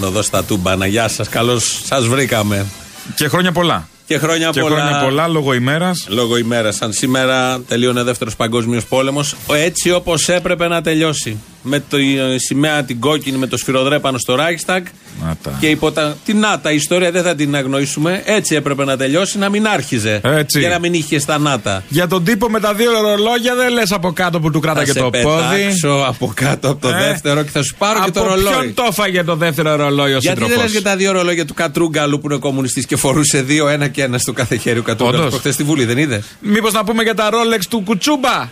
[0.00, 0.86] Πάνω εδώ στα τούμπανα.
[0.86, 2.66] Γεια σας, καλώς σας βρήκαμε.
[3.14, 3.88] Και χρόνια πολλά.
[4.06, 4.76] Και χρόνια Και πολλά.
[4.76, 6.06] χρόνια πολλά λόγω ημέρας.
[6.08, 6.76] Λόγω ημέρας.
[6.76, 9.36] Σαν σήμερα τελείωνε δεύτερος παγκόσμιος πόλεμος.
[9.52, 11.38] Έτσι όπως έπρεπε να τελειώσει.
[11.62, 14.80] Με τη ε, σημαία την κόκκινη με το σφυροδρέπανο στο Reichstag.
[15.24, 15.56] Να τα.
[15.60, 16.16] Και υπό τα.
[16.24, 18.22] Την ΝΑΤΑ, η ιστορία δεν θα την αγνοήσουμε.
[18.24, 20.20] Έτσι έπρεπε να τελειώσει, να μην άρχιζε.
[20.24, 20.60] Έτσι.
[20.60, 21.82] Και να μην είχε στα ΝΑΤΑ.
[21.88, 24.92] Για τον τύπο με τα δύο ρολόγια δεν λες από κάτω που του Θα κράταγε
[24.92, 25.22] σε το πόδι.
[25.22, 28.52] πετάξω από κάτω από το Ε, δεύτερο και θα σου πάρω και το από ρολόι.
[28.52, 31.44] Ποιον το έφαγε το δεύτερο ρολόι ο Γιατί δεν σύντροφος; λες για τα δύο ρολόγια
[31.44, 34.82] του Κατρούγκαλου που είναι κομμουνιστής και φορούσε δύο, ένα και ένα στο κάθε χέρι ο
[34.82, 35.18] Κατρούγκαλου.
[35.18, 35.30] Όντως.
[35.30, 38.48] Προχθές στη Βουλή, δεν είδες; Μήπως να πούμε για τα ρόλεξ του Κουτσούμπα;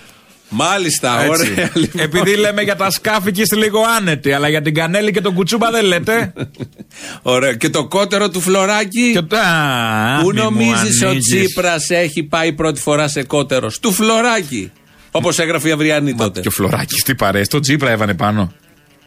[0.49, 1.29] Μάλιστα, Έτσι.
[1.53, 1.71] ωραία.
[1.75, 2.01] λοιπόν.
[2.03, 5.35] Επειδή λέμε για τα σκάφη και είστε λίγο άνετοι, αλλά για την κανέλη και τον
[5.35, 6.33] Κουτσούμπα δεν λέτε.
[7.23, 7.55] Ωραία.
[7.55, 9.13] Και το κότερο του φλωράκι.
[9.13, 9.37] και...
[9.37, 11.27] Α, Πού μη μου νομίζεις ο ανοίγεις.
[11.27, 14.73] Τσίπρας έχει πάει πρώτη φορά σε κότερος; Του φλωράκι.
[15.11, 16.41] Όπως έγραφε η Αυριανή τότε.
[16.41, 18.53] Και ο Φλωράκης τι παρέ, το Τσίπρα έβανε πάνω.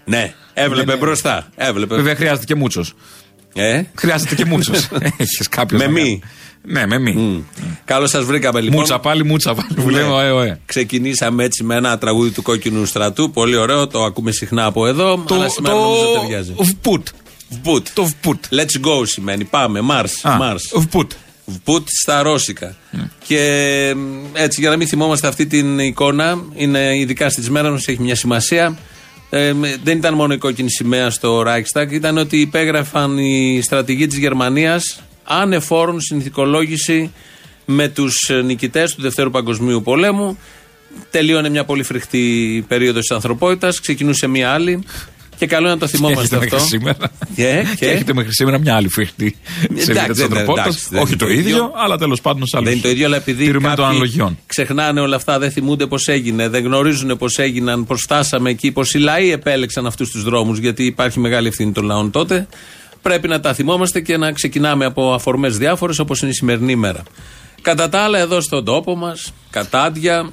[0.05, 0.99] Ναι, έβλεπε Ναι, ναι.
[0.99, 1.47] μπροστά.
[1.55, 1.95] Έβλεπε.
[1.95, 2.93] Βέβαια χρειάζεται και μούτσος.
[3.53, 4.87] Ε; Χρειάζεται και μούτσος.
[5.17, 5.77] Έχεις κάποιο.
[5.77, 6.21] Με μη.
[6.63, 7.45] Ναι, με μη.
[7.85, 8.77] Καλώς σας βρήκαμε λοιπόν.
[8.79, 9.67] Μούτσα πάλι, μούτσα πάλι.
[9.75, 9.91] Που Ναι.
[9.91, 10.59] λέμε, ωε, ωε.
[10.65, 13.31] Ξεκινήσαμε έτσι με ένα τραγούδι του κόκκινου στρατού.
[13.31, 15.23] Πολύ ωραίο, το ακούμε συχνά από εδώ.
[15.27, 16.51] Το, αλλά σήμερα νομίζω ταιριάζει.
[16.51, 17.07] το Βπουτ.
[17.63, 17.81] Vput.
[17.93, 18.43] Το Βπουτ.
[18.51, 19.43] Let's go σημαίνει.
[19.43, 19.79] Πάμε.
[19.91, 20.29] Mars.
[20.29, 20.79] Α, Mars.
[20.81, 21.11] Βπουτ.
[21.65, 22.75] Vput στα ρώσικα.
[23.27, 27.87] Και μ, έτσι για να μην θυμόμαστε αυτή την εικόνα, είναι ειδικά στι μέρε μας,
[27.87, 28.77] έχει μια σημασία.
[29.33, 34.07] Ε, μ, δεν ήταν μόνο η κόκκινη σημαία στο Reichstag, ήταν ότι υπέγραφαν οι στρατηγοί
[34.07, 37.11] της Γερμανίας ανεφόρων συνθηκολόγηση
[37.65, 40.37] με τους νικητές του Δευτέρου Παγκοσμίου Πολέμου.
[41.11, 44.83] Τελείωνε μια πολύ φρικτή περίοδος της ανθρωπότητας, ξεκινούσε μια άλλη.
[45.41, 46.55] Και καλό είναι να το θυμόμαστε Έχετε αυτό.
[46.55, 46.97] μέχρι σήμερα.
[47.35, 50.65] Και- Και και- έχετε μέχρι σήμερα μια άλλη φρικτή Εντάξει, σελίδα της δεν- ανθρωπότητας.
[50.67, 51.49] εντάξει, δεν Όχι είναι το το ίδιο.
[51.49, 52.65] ίδιο, αλλά τέλος πάντων σε άλλου.
[52.65, 54.37] Δεν είναι το ίδιο, αλλά επειδή Τηρουμένων των κάποιοι αναλογιών.
[54.45, 58.93] ξεχνάνε όλα αυτά, δεν θυμούνται πώς έγινε, δεν γνωρίζουν πώς έγιναν, πώς φτάσαμε εκεί, πώς
[58.93, 62.47] οι λαοί επέλεξαν αυτούς τους δρόμους, γιατί υπάρχει μεγάλη ευθύνη των λαών τότε.
[63.01, 67.03] Πρέπει να τα θυμόμαστε και να ξεκινάμε από αφορμές διάφορες όπως είναι η σημερινή ημέρα.
[67.61, 70.29] Κατά τα άλλα, εδώ στον τόπο μας, κατάντια,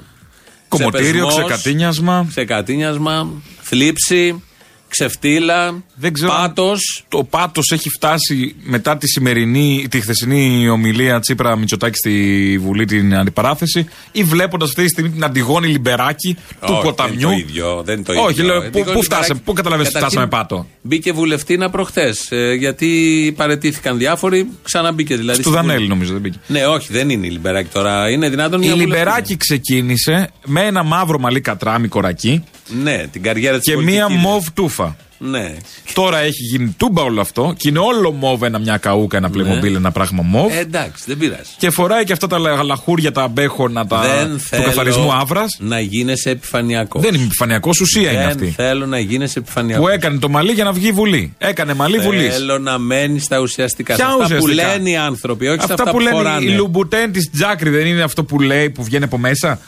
[0.68, 2.26] Κομμωτήριο, ξεπεσμός, ξεκατίνιασμα.
[2.28, 3.30] ξεκατίνιασμα,
[3.62, 4.42] θλίψη,
[4.88, 6.32] ξεφτύλα, Δεν ξέρω.
[6.32, 7.04] αν πάτος.
[7.08, 13.14] Το πάτος έχει φτάσει μετά τη σημερινή, τη χθεσινή ομιλία Τσίπρα Μητσοτάκη στη Βουλή την
[13.16, 17.48] αντιπαράθεση ή βλέποντας αυτή τη στιγμή την Αντιγόνη Λιμπεράκη του Όχι, ποταμιού; Δεν είναι το
[17.48, 17.82] ίδιο.
[17.84, 18.24] Δεν είναι το ίδιο.
[18.24, 21.12] Όχι, λέω, Ε, πού, Νίκο πού, φτάσαμε, Λιμπεράκη- πού καταλαβαίνεις ότι Καταρχήν, φτάσαμε πάτο; Μπήκε
[21.12, 22.28] βουλευτήνα προχθές.
[22.58, 25.38] γιατί παρετήθηκαν διάφοροι, ξαναμπήκε δηλαδή.
[25.38, 25.88] Του στη Δανέλη Βουλή.
[25.88, 26.38] νομίζω δεν μπήκε.
[26.46, 28.10] Ναι, όχι, δεν είναι η Λιμπεράκη τώρα.
[28.10, 32.82] Είναι δυνατόν Η μια Λιμπεράκη ξεκίνησε με ένα μαύρο μαλλί κατράμι κορακί βουλευτήνα.
[32.82, 34.77] Ναι, την καριέρα της και μία μοβ τούφα.
[35.20, 35.54] Ναι.
[35.92, 39.74] Τώρα έχει γίνει τούμπα όλο αυτό και είναι όλο μοβ ένα μια καούκα, ένα πλεμομπίλ,
[39.74, 40.52] ένα πράγμα μοβ.
[40.52, 41.50] Ε, εντάξει, δεν πειράζει.
[41.58, 44.00] Και φοράει και αυτά τα λα- λαχούρια, τα μπέχονα τα...
[44.00, 45.56] δεν του θέλω καθαρισμού άβρας.
[45.58, 47.02] να γίνεσαι επιφανειακός.
[47.02, 48.46] Δεν είναι επιφανειακός, ουσία είναι Δεν αυτή.
[48.56, 49.86] θέλω να γίνεσαι επιφανειακός.
[49.86, 51.34] Που έκανε το μαλλί για να βγει η Βουλή.
[51.38, 52.34] Έκανε μαλλί Βουλής.
[52.34, 53.94] Θέλω να μένεις στα ουσιαστικά.
[53.94, 56.44] Ποια σε αυτά που ουσιαστικά; λένε οι άνθρωποι, όχι σε Αυτά, αυτά που λένε φοράνε.
[56.44, 59.60] η Λουμπουτέν της Τζάκρη δεν είναι αυτό που λέει που βγαίνει από μέσα;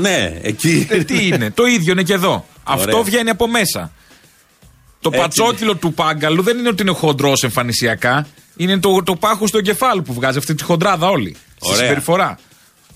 [0.00, 0.86] Ναι, εκεί.
[0.90, 2.46] Ε, τι είναι, το ίδιο είναι και εδώ.
[2.64, 3.92] Αυτό βγαίνει από μέσα.
[5.00, 8.26] Το Έτσι πατσόκυλο του πάγκαλου δεν είναι ότι είναι χοντρός εμφανισιακά.
[8.56, 11.36] Είναι το, το πάχος στο εγκεφάλου που βγάζει αυτή τη χοντράδα όλη.
[11.56, 11.80] Στη Ωραία.
[11.80, 12.38] συμπεριφορά.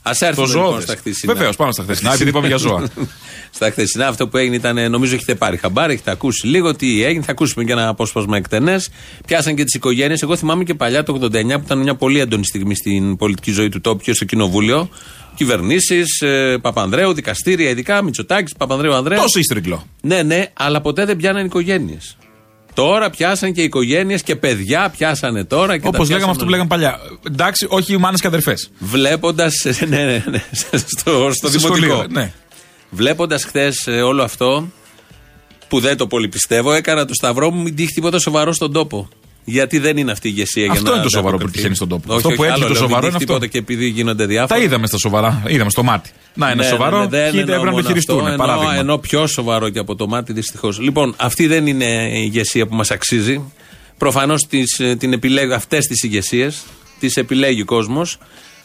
[0.02, 0.82] Α έρθουμε Το λοιπόν ζώδες.
[0.82, 1.32] στα χθεσινά.
[1.32, 2.88] Βεβαίως, πάμε στα χθεσινά, επειδή είπαμε για ζώα.
[3.56, 7.24] στα χθεσινά αυτό που έγινε ήταν, νομίζω έχετε πάρει χαμπάρι, έχετε ακούσει λίγο τι έγινε.
[7.24, 8.88] Θα ακούσουμε και ένα απόσπασμα εκτενές.
[9.26, 10.22] Πιάσαν και τις οικογένειες.
[10.22, 13.68] Εγώ θυμάμαι και παλιά το 89 που ήταν μια πολύ έντονη στιγμή στην πολιτική ζωή
[13.68, 14.88] του τόπου και στο κοινοβούλιο.
[15.34, 19.20] Κυβερνήσεις, ε, Παπανδρέου, δικαστήρια ειδικά, Μητσοτάκης, Παπανδρέου Ανδρέου.
[19.20, 19.86] Τόσο ίστρικλο.
[20.00, 22.16] Ναι, ναι, αλλά ποτέ δεν πιάναν οικογένειες.
[22.74, 25.76] Τώρα πιάσαν και οικογένειες και παιδιά πιάσανε τώρα.
[25.76, 26.50] και τα Όπως λέγαμε πιάσαν αυτό που όλα.
[26.50, 26.98] λέγαμε παλιά.
[27.26, 28.54] Εντάξει, όχι μάνες και αδερφέ.
[28.78, 29.54] Βλέποντας.
[29.88, 30.42] Ναι, ναι, ναι.
[30.98, 32.04] Στο, στο δημοτικό.
[32.10, 32.32] Ναι.
[32.90, 34.68] Βλέποντας χθες όλο αυτό,
[35.68, 39.08] που δεν το πολύ πιστεύω, έκανα το σταυρό μου, μην τύχει τίποτα σοβαρό στον τόπο.
[39.44, 40.94] Γιατί δεν είναι αυτή η ηγεσία για Αυτό να.
[40.94, 41.56] είναι το σοβαρό που ανταποκριθεί.
[41.56, 42.02] τυχαίνει στον τόπο.
[42.06, 43.46] Όχι, Αυτό όχι, που άλλο έτυχε το λέω, μην σοβαρό τύχει είναι αυτό.
[43.46, 44.58] τίποτα και επειδή γίνονται διάφορα.
[44.58, 45.42] Τα είδαμε στα σοβαρά.
[45.46, 46.10] Είδαμε στο μάτι.
[46.34, 46.98] Να, είναι Ναι, σοβαρό.
[46.98, 48.16] ναι, ναι, δεν και εννοώ έπρεπε να το μόνο χειριστούν.
[48.18, 48.74] αυτό, εννοώ- Παράδειγμα.
[48.76, 50.78] Ενώ πιο σοβαρό και από το μάτι, δυστυχώς.
[50.80, 51.84] Λοιπόν, αυτή δεν είναι
[52.18, 53.42] η ηγεσία που μας αξίζει.
[53.98, 54.46] Προφανώς
[54.98, 56.62] την επιλέγω αυτές τις ηγεσίες.
[57.00, 58.18] Τις επιλέγει ο κόσμος.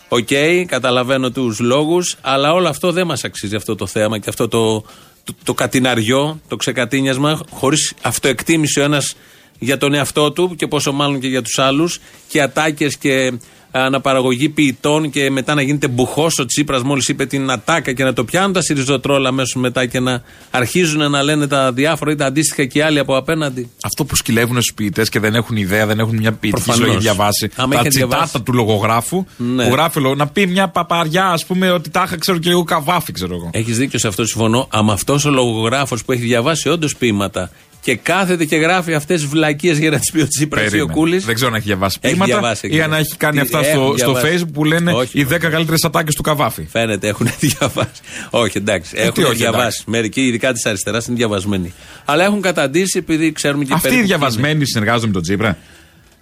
[0.07, 0.27] Οκ,
[0.67, 4.81] καταλαβαίνω τους λόγους, αλλά όλο αυτό δεν μας αξίζει αυτό το θέμα και αυτό το,
[5.23, 9.15] το, το κατιναριό, το ξεκατίνιασμα, χωρίς αυτοεκτίμηση ο ένας
[9.59, 13.31] για τον εαυτό του και πόσο μάλλον και για τους άλλους και ατάκες και
[13.71, 18.13] αναπαραγωγή ποιητών και μετά να γίνεται μπουχός ο Τσίπρας μόλις είπε την ατάκα και να
[18.13, 20.21] το πιάνουν τα σιριζοτρόλα αμέσως μετά και να
[20.51, 23.69] αρχίζουν να λένε τα διάφορα ή τα αντίστοιχα και οι άλλοι από απέναντι.
[23.83, 26.89] Αυτό που σκυλεύουν στους ποιητές και δεν έχουν ιδέα, δεν έχουν μια ποιητική Προφανώς.
[26.89, 27.49] ζωή διαβάσει.
[27.55, 28.41] Άμα τα είχε τσιτάτα διαβάσει.
[28.41, 29.63] του λογογράφου Ναι.
[29.67, 32.63] που γράφει λο- να πει μια παπαριά, ας πούμε, ότι τα είχα ξέρω και εγώ
[32.63, 33.49] καβάφι, ξέρω εγώ.
[33.53, 34.67] Έχεις δίκιο σε αυτό, συμφωνώ.
[34.71, 37.51] Άμα αυτός ο λογογράφος που έχει διαβάσει όντως ποίηματα
[37.87, 40.69] και κάθεται και γράφει αυτές τι βλακίες για να τις πει ο Τσίπρα ή ο
[40.69, 40.93] Περίμενε.
[40.93, 41.17] Κούλη.
[41.17, 43.07] Δεν ξέρω αν έχει διαβάσει Έχει ποίηματα διαβάσει, έχει ή αν διαβάσει.
[43.09, 44.37] έχει κάνει Τι αυτά έχουν στο, στο διαβάσει.
[44.43, 45.33] Facebook που λένε Όχι, οι όχι.
[45.35, 46.67] 10 καλύτερες ατάκες του καβάφι.
[46.71, 48.01] Φαίνεται, έχουν διαβάσει.
[48.29, 48.91] όχι, εντάξει.
[48.95, 49.61] Ε, τι έχουν όχι, διαβάσει.
[49.63, 49.83] εντάξει.
[49.87, 51.73] Μερικοί, ειδικά της αριστεράς, είναι διαβασμένοι.
[52.05, 54.27] Αλλά έχουν καταντήσει επειδή ξέρουμε και Αυτοί οι περίπου ποιοι είναι.
[54.27, 55.57] διαβασμένοι συνεργάζονται με τον Τσίπρα.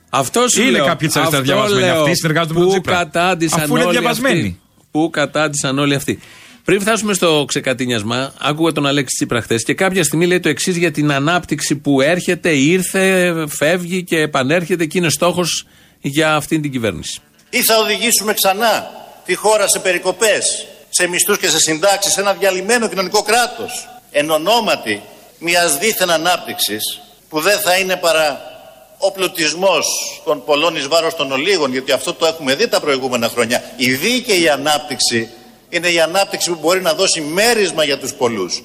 [0.09, 0.85] Αυτός σου Είναι λέω.
[0.85, 1.91] κάποιοι της αριστεράς Αυτό διαβασμένοι.
[1.93, 2.01] λέω.
[2.01, 2.95] Αυτοί συνεργάζονται με Πού τον Τσίπρα.
[2.95, 4.37] κατάντησαν Αφού είναι όλοι διαβασμένοι.
[4.39, 4.59] αυτοί.
[4.91, 6.19] Πού κατάντησαν όλοι αυτοί.
[6.65, 10.77] Πριν φτάσουμε στο ξεκατίνιασμα, άκουγα τον Αλέξη Τσίπρα χθες και κάποια στιγμή λέει το εξής
[10.77, 15.65] για την ανάπτυξη που έρχεται, ήρθε, φεύγει και επανέρχεται και είναι στόχος
[16.01, 17.19] για αυτή την κυβέρνηση.
[17.49, 18.89] Ή θα οδηγήσουμε ξανά
[19.25, 24.29] τη χώρα σε περικοπές, σε μισθούς και σε συντάξεις, σε ένα διαλυμένο κοινωνικό κράτος, εν
[24.29, 25.01] ονόματι
[25.39, 28.41] μιας δίθεν ανάπτυξης που δεν θα είναι παρά
[28.97, 29.85] ο πλουτισμός
[30.25, 33.63] των πολλών εις βάρος των ολίγων, γιατί αυτό το έχουμε δει τα προηγούμενα χρόνια.
[33.75, 35.29] Η δίκαιη ανάπτυξη
[35.77, 38.61] είναι η ανάπτυξη που μπορεί να δώσει μέρισμα για τους πολλούς.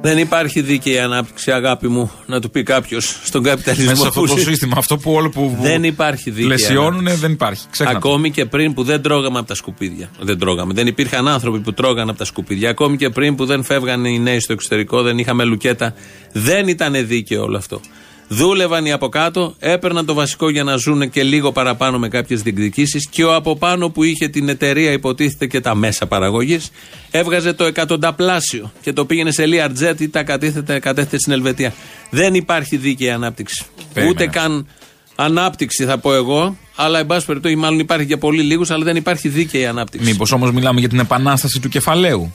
[0.00, 3.90] Δεν υπάρχει δίκαιη ανάπτυξη, αγάπη μου, να του πει κάποιος στον καπιταλισμό.
[3.90, 4.44] Μέσα σε αυτό που το ζει.
[4.44, 7.20] σύστημα, αυτό που όλο που Δεν υπάρχει δίκαιη πλαισιώνουν ανάπτυξη.
[7.20, 7.66] δεν υπάρχει.
[7.70, 7.98] Ξέχνα το.
[7.98, 10.10] Ακόμη και πριν που δεν τρώγαμε από τα σκουπίδια.
[10.20, 10.72] Δεν τρώγαμε.
[10.74, 12.70] Δεν υπήρχαν άνθρωποι που τρώγαν από τα σκουπίδια.
[12.70, 15.94] Ακόμη και πριν που δεν φεύγανε οι νέοι στο εξωτερικό, δεν είχαμε λουκέτα.
[16.32, 17.80] Δεν ήταν δίκαιο όλο αυτό.
[18.28, 22.42] Δούλευαν οι από κάτω, έπαιρναν το βασικό για να ζουν και λίγο παραπάνω με κάποιες
[22.42, 26.70] διεκδικήσεις και ο από πάνω που είχε την εταιρεία, υποτίθεται και τα μέσα παραγωγής,
[27.10, 31.74] έβγαζε το εκατονταπλάσιο και το πήγαινε σε Learjet ή τα κατέθετε, κατέθετε στην Ελβετία.
[32.10, 33.64] Δεν υπάρχει δίκαιη ανάπτυξη.
[33.92, 34.10] Περίμενε.
[34.10, 34.66] Ούτε καν
[35.14, 38.96] ανάπτυξη θα πω εγώ, αλλά εν πάση περιπτώσει, μάλλον υπάρχει για πολύ λίγους, αλλά δεν
[38.96, 40.06] υπάρχει δίκαιη ανάπτυξη.
[40.06, 42.34] Μήπως όμως μιλάμε για την επανάσταση του κεφαλαίου;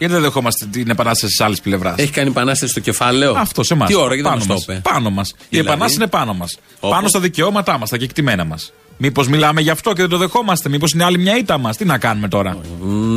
[0.00, 3.74] Γιατί δεν δεχόμαστε την επανάσταση της άλλης πλευράς; Έχει κάνει επανάσταση στο κεφάλαιο; Αυτό σε
[3.74, 3.88] εμάς.
[3.88, 4.64] Τι ώρα, γιατί δεν πάνω μα μας.
[4.64, 5.28] το είπε; Πάνω μας.
[5.30, 6.58] Η Δηλαδή; επανάσταση είναι πάνω μας.
[6.80, 8.72] Όπως; Πάνω στα δικαιώματά μας, στα κεκτημένα μας.
[8.96, 11.84] Μήπως μιλάμε γι' αυτό και δεν το δεχόμαστε; Μήπως είναι άλλη μια ήττα μας; Τι
[11.84, 12.56] να κάνουμε τώρα;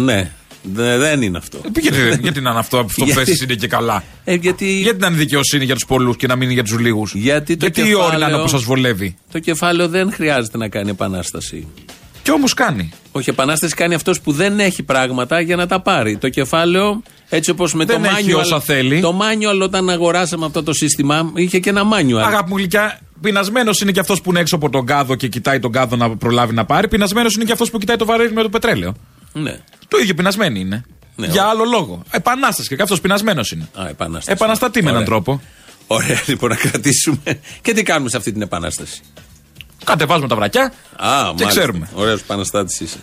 [0.03, 0.31] Ναι,
[0.73, 1.57] Δε- δεν είναι αυτό.
[1.65, 4.65] Ε, γιατί, γιατί να είναι αυτό, αυτό που Γιατί- θέσει είναι και καλά; Ε, γιατί
[4.81, 7.57] Γιατί να είναι δικαιοσύνη για τους πολλούς και να μην είναι για τους λίγους; Γιατί
[7.57, 10.67] το γιατί η όρη να είναι κεφάλαιο- όπω σας βολεύει; το κεφάλαιο δεν χρειάζεται να
[10.69, 11.67] κάνει επανάσταση.
[12.23, 12.91] Κι όμως κάνει.
[13.11, 16.17] Όχι, επανάσταση κάνει αυτός που δεν έχει πράγματα για να τα πάρει.
[16.17, 18.39] Το κεφάλαιο, έτσι όπως με Δεν το έχει manual.
[18.39, 19.01] όσα θέλει.
[19.01, 22.21] Το manual όταν αγοράσαμε αυτό το σύστημα είχε και ένα manual.
[22.25, 25.59] Αγάπη μου γλυκιά, πεινασμένος είναι και αυτός που είναι έξω από τον κάδο και κοιτάει
[25.59, 26.87] τον κάδο να προλάβει να πάρει.
[26.87, 28.93] Πεινασμένος είναι και αυτός που κοιτάει το βαρέλι με το πετρέλαιο.
[29.33, 29.59] Ναι.
[29.87, 30.83] Το ίδιο πεινασμένοι είναι.
[31.15, 31.53] Ναι, Για ωραία.
[31.53, 32.03] άλλο λόγο.
[32.11, 33.69] Επανάσταση και αυτός πεινασμένος είναι.
[33.73, 34.31] Α, επανάσταση.
[34.31, 35.07] Επαναστατεί με έναν Ωραία.
[35.07, 35.41] τρόπο.
[35.87, 37.39] Ωραία, λοιπόν, να κρατήσουμε.
[37.61, 39.01] και τι κάνουμε σε αυτή την επανάσταση;
[39.83, 41.47] Κατεβάζουμε τα βρακιά Α, και μάλιστα.
[41.47, 41.89] ξέρουμε.
[41.93, 42.97] Ωραίος επαναστάτη είσαι.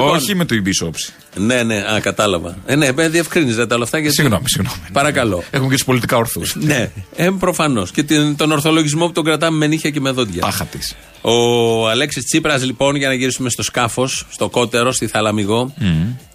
[0.00, 1.12] Όχι με το ιμπίσοψη.
[1.36, 2.56] Ναι, ναι, α, κατάλαβα.
[2.66, 3.98] Ε, ναι, ε, διευκρίνιζε τα όλα αυτά.
[3.98, 4.14] Γιατί...
[4.14, 4.78] Συγγνώμη, συγγνώμη.
[4.92, 5.42] Παρακαλώ.
[5.50, 6.54] Έχουμε και τους πολιτικά ορθούς.
[6.56, 7.90] ναι, ε, προφανώς.
[7.90, 10.40] Και την- τον ορθολογισμό που τον κρατάμε με νύχια και με δόντια.
[10.40, 10.94] Τάχα της.
[11.20, 15.74] Ο Αλέξης Τσίπρας, λοιπόν, για να γυρίσουμε στο σκάφος, στο κότερο, στη Θαλαμιγό,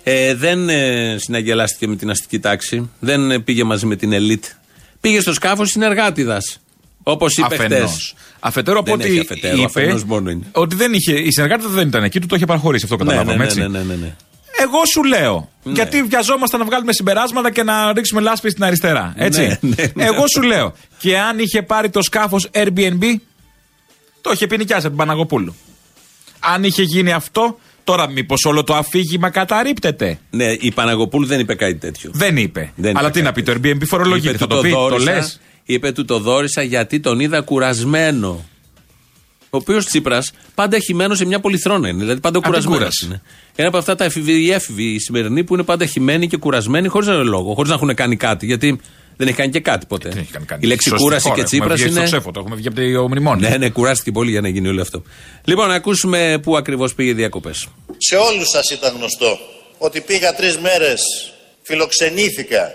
[0.03, 2.89] ε, δεν ε, συναγγελάστηκε με την αστική τάξη.
[2.99, 4.43] Δεν ε, πήγε μαζί με την ελίτ.
[5.01, 6.59] Πήγε στο σκάφος συνεργάτηδας.
[7.03, 7.69] Όπως είπε χτες.
[7.71, 7.89] Αφενό.
[8.39, 9.65] Αφετέρου από Δεν ό,τι έχει αφετέρου, είπε.
[9.65, 10.45] αφενός μόνο είναι.
[10.51, 11.13] Ότι δεν είχε.
[11.19, 12.87] Η συνεργάτη δεν ήταν εκεί, του το είχε παραχωρήσει.
[12.91, 13.59] Αυτό Ναι, ναι, καταλάβαμε ναι, έτσι.
[13.59, 14.15] ναι, ναι, ναι, ναι.
[14.57, 15.49] Εγώ σου λέω.
[15.63, 15.73] Ναι.
[15.73, 19.13] Γιατί βιαζόμασταν να βγάλουμε συμπεράσματα και να ρίξουμε λάσπη στην αριστερά.
[19.17, 19.41] Έτσι.
[19.41, 20.05] Ναι, ναι, ναι.
[20.05, 20.73] Εγώ σου λέω.
[20.97, 23.03] Και αν είχε πάρει το σκάφος Airbnb,
[24.21, 25.55] το είχε πει νοικιάσει από την Παναγοπούλου.
[26.39, 30.19] Αν είχε γίνει αυτό, Τώρα, μήπως όλο το αφήγημα καταρρύπτεται.
[30.29, 32.11] Ναι, η Παναγοπούλου δεν είπε κάτι τέτοιο.
[32.13, 32.71] Δεν είπε.
[32.75, 34.29] Δεν Αλλά είπε τι να κάτι πει, το Airbnb φορολογείται.
[34.29, 35.39] Είπε, Θα του το πει, το δόρισα- λες.
[35.65, 38.45] Είπε του το δόρισα γιατί τον είδα κουρασμένο.
[39.49, 41.99] Ο οποίος Τσίπρας πάντα χυμένος σε μια πολυθρόνα είναι.
[41.99, 43.05] Δηλαδή πάντα την κουρασμένος κούραση.
[43.05, 43.21] είναι.
[43.55, 46.87] Ένα από αυτά τα εφηβοι, οι έφηβοι οι σημερινοί που είναι πάντα χυμένοι και κουρασμένοι
[46.87, 48.45] χωρίς λόγο, χωρίς να έχουν κάνει κάτι.
[48.45, 48.79] Γιατί
[49.17, 50.09] δεν έχει κάνει και κάτι ποτέ.
[50.09, 50.65] Δεν έχει κάνει κανείς.
[50.65, 51.35] Η λέξη Σωστή κούραση χώρα.
[51.35, 52.07] και Τσίπρας Έχουμε βγει είναι.
[52.07, 53.49] στο ξέφωτο, έχουμε βγει από το μνημόνιο.
[53.49, 55.03] Ναι, ναι, κουράστηκε πολύ για να γίνει όλο αυτό.
[55.43, 57.67] Λοιπόν, να ακούσουμε πού ακριβώς πήγε οι διακοπές.
[57.97, 59.37] Σε όλους σας ήταν γνωστό
[59.77, 61.01] ότι πήγα τρεις μέρες,
[61.61, 62.71] φιλοξενήθηκα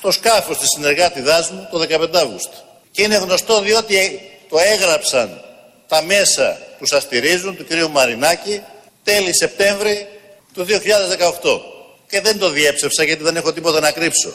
[0.00, 2.56] στο σκάφος της συνεργάτιδάς μου το 15 Αύγουστο.
[2.90, 5.40] Και είναι γνωστό διότι το έγραψαν
[5.88, 7.90] τα μέσα που σας στηρίζουν, του κ.
[7.92, 8.60] Μαρινάκη,
[9.02, 10.06] τέλη Σεπτέμβρη
[10.54, 11.60] του 2018.
[12.08, 14.34] Και δεν το διέψευσα γιατί δεν έχω τίποτα να κρύψω.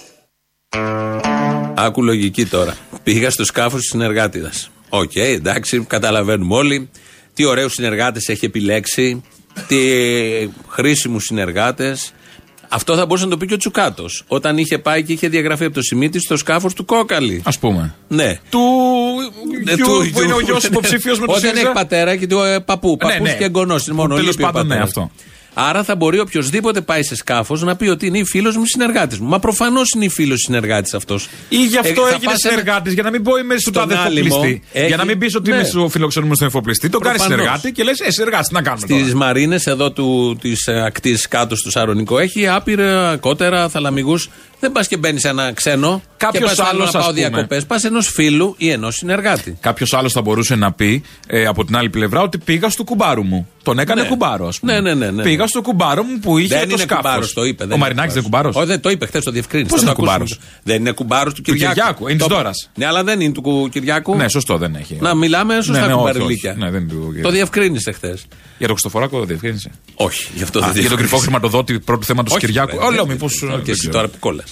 [1.76, 2.78] Άκου λογική τώρα.
[3.04, 4.70] Πήγα στο σκάφος της συνεργάτιδας.
[4.90, 6.90] Οκ, εντάξει, καταλαβαίνουμε όλοι.
[7.34, 9.24] Τι ωραίους συνεργάτες έχει επιλέξει.
[9.68, 9.78] Τι
[10.68, 12.14] χρήσιμους συνεργάτες.
[12.76, 14.24] Αυτό θα μπορούσε να το πει και ο Τσουκάτος.
[14.28, 17.42] Όταν είχε πάει και είχε διαγραφεί από το Σιμίτι στο σκάφος του Κόκαλη.
[17.46, 17.96] Α πούμε.
[18.08, 18.40] Ναι.
[18.50, 18.60] Του.
[19.68, 21.72] Ε, γιου του- που είναι ο του- γιος υποψήφιος με το Όταν έχει ΣΥΡΙΖΑ.
[21.74, 22.90] πατέρα και του ε, παππού.
[22.90, 23.36] Ναι, Παππούς ναι.
[23.36, 23.88] και εγγονός.
[23.88, 24.88] Είναι μόνο Τέλος λείπει ο πάντων, ναι, πατέρας.
[24.90, 25.12] αυτό.
[25.58, 29.28] Άρα θα μπορεί οποιοδήποτε πάει σε σκάφος να πει ότι είναι φίλος μου συνεργάτης μου.
[29.28, 31.30] Μα προφανώς είναι φίλος συνεργάτης αυτός.
[31.50, 34.62] Ή γι' αυτό έγινε συνεργάτης, για να μην πω είμαι στον Στον τάδε άλυμο εφοπλιστή.
[34.72, 35.56] έχει- Για να μην πεις ότι Ναι.
[35.56, 36.90] είμαι στο φιλοξενούμενο στον εφοπλιστή.
[36.90, 37.44] Το κάνεις Προφανώς.
[37.44, 39.04] συνεργάτη και λες, Ε, συνεργάτη, τι να κάνουμε τώρα.
[39.06, 39.92] Στι μαρίνες εδώ
[40.42, 44.30] της ακτής κάτω στο Σαρονικό έχει άπειρα κότερα, θαλαμιγούς.
[44.66, 46.02] Δεν πας και μπαίνεις σε ένα ξένο.
[46.18, 47.28] Κάποιος και πας άλλος, να ας πάω πούμε.
[47.30, 47.66] διακοπές.
[47.66, 49.58] Πας ενός φίλου ή ενός συνεργάτη.
[49.62, 53.24] Κάποιος άλλος θα μπορούσε να πει ε, από την άλλη πλευρά ότι πήγα στο κουμπάρου
[53.24, 53.48] μου.
[53.64, 54.08] Τον έκανε Ναι.
[54.08, 54.74] κουμπάρο, ας πούμε.
[54.74, 55.24] Ναι, ναι, ναι, ναι.
[55.24, 57.04] Πήγα στο κουμπάρο μου που είχε δεν το είναι σκάφος.
[57.04, 57.64] κουμπάρος, το είπε.
[57.72, 58.52] Ο Μαρινάκης δεν είναι κουμπάρο.
[58.56, 59.70] Όχι, δεν το είπε χθε, το διευκρίνησε.
[59.70, 60.26] Πώς Θα είναι το ακούσουμε.
[60.28, 61.74] κουμπάρος; Δεν είναι κουμπάρος του Κυριάκου.
[61.74, 62.70] Κυριάκου, είναι της Το- Δώρας.
[62.76, 64.16] Ναι, αλλά δεν είναι του Κου- Κυριάκου.
[64.16, 64.98] Ναι, σωστό δεν έχει.
[65.02, 66.52] Να μιλάμε σωστά Ναι, ναι, όχι, κουμπαριλίκια.
[66.52, 66.60] όχι.
[66.60, 68.26] Ναι, δεν είναι του- Το διευκρίνησε χθες.
[68.58, 69.72] Για τον Χριστοφοράκο δεν διευκρίνησε.
[69.96, 71.24] Όχι, γι' αυτό Α, δεν για τον κρυφό διευκρίνησε.
[71.26, 72.72] χρηματοδότη πρώτου θέματος Όχι, Κυριάκου.
[72.72, 73.40] βέβαια, Όλο δεν- μήπως.
[73.44, 74.44] δεν- Και εσύ τώρα που κόλλα.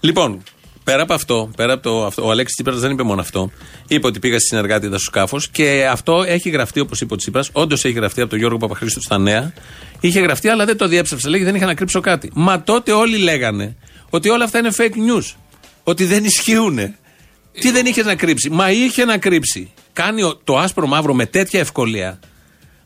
[0.00, 0.42] Λοιπόν,
[0.84, 3.50] πέρα από αυτό, πέρα από το, αυτό, ο Αλέξης Τσίπρας δεν είπε μόνο αυτό.
[3.88, 7.48] Είπε ότι πήγα στη συνεργάτηδα στο σκάφος και αυτό έχει γραφτεί όπως είπε ο Τσίπρας.
[7.52, 9.52] Όντως έχει γραφτεί από τον Γιώργο Παπαχρήστου στα νέα.
[10.00, 11.28] Είχε γραφτεί, αλλά δεν το διέψευσε.
[11.28, 12.30] Λέγει δεν είχα να κρύψω κάτι.
[12.34, 13.76] Μα τότε όλοι λέγανε
[14.10, 14.82] ότι όλα αυτά είναι fake
[15.18, 15.34] news.
[15.84, 16.78] Ότι δεν ισχύουν.
[17.60, 18.50] Τι δεν είχες να κρύψει.
[18.50, 19.72] Μα είχε να κρύψει.
[19.92, 22.18] Κάνει ο- το άσπρο μαύρο με τέτοια ευκολία.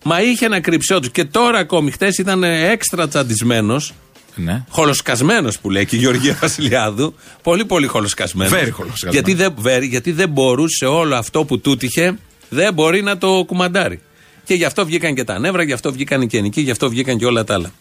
[0.05, 1.11] Μα είχε να κρύψει όντως.
[1.11, 3.93] Και τώρα ακόμη χτες ήταν έξτρα τσαντισμένος.
[4.35, 4.65] Ναι.
[4.69, 7.15] Χολοσκασμένος που λέει και η Γεωργία Βασιλιάδου.
[7.43, 8.53] Πολύ, πολύ χολοσκασμένος.
[8.53, 9.15] Very χολοσκασμένος.
[9.15, 13.45] Γιατί δεν, very, γιατί δεν μπορούσε όλο αυτό που τούτ είχε, δεν μπορεί να το
[13.47, 14.01] κουμαντάρει.
[14.45, 17.19] Και γι' αυτό βγήκαν και τα νεύρα, γι' αυτό βγήκαν οι κενικοί, γι' αυτό βγήκαν
[17.19, 17.73] και όλα τα άλλα.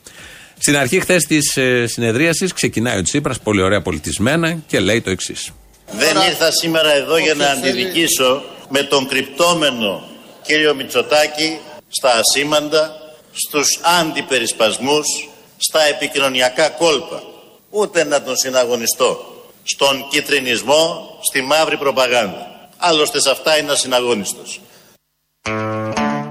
[0.57, 5.09] Στην αρχή χθες της ε, συνεδρίασης ξεκινάει ο Τσίπρας, πολύ ωραία πολιτισμένα, και λέει το
[5.09, 5.51] εξής.
[5.91, 10.03] Δεν ήρθα σήμερα εδώ για να αντιδικήσω με τον κρυπτόμενο
[10.41, 11.57] κύριο Μητσοτάκη
[11.87, 12.91] στα ασήμαντα,
[13.31, 15.05] στους αντιπερισπασμούς,
[15.67, 17.23] στα επικοινωνιακά κόλπα.
[17.69, 19.17] Ούτε να τον συναγωνιστώ
[19.63, 22.47] στον κυτρινισμό, στη μαύρη προπαγάνδα.
[22.77, 24.61] Άλλωστε σε αυτά είναι ασυναγώνιστος.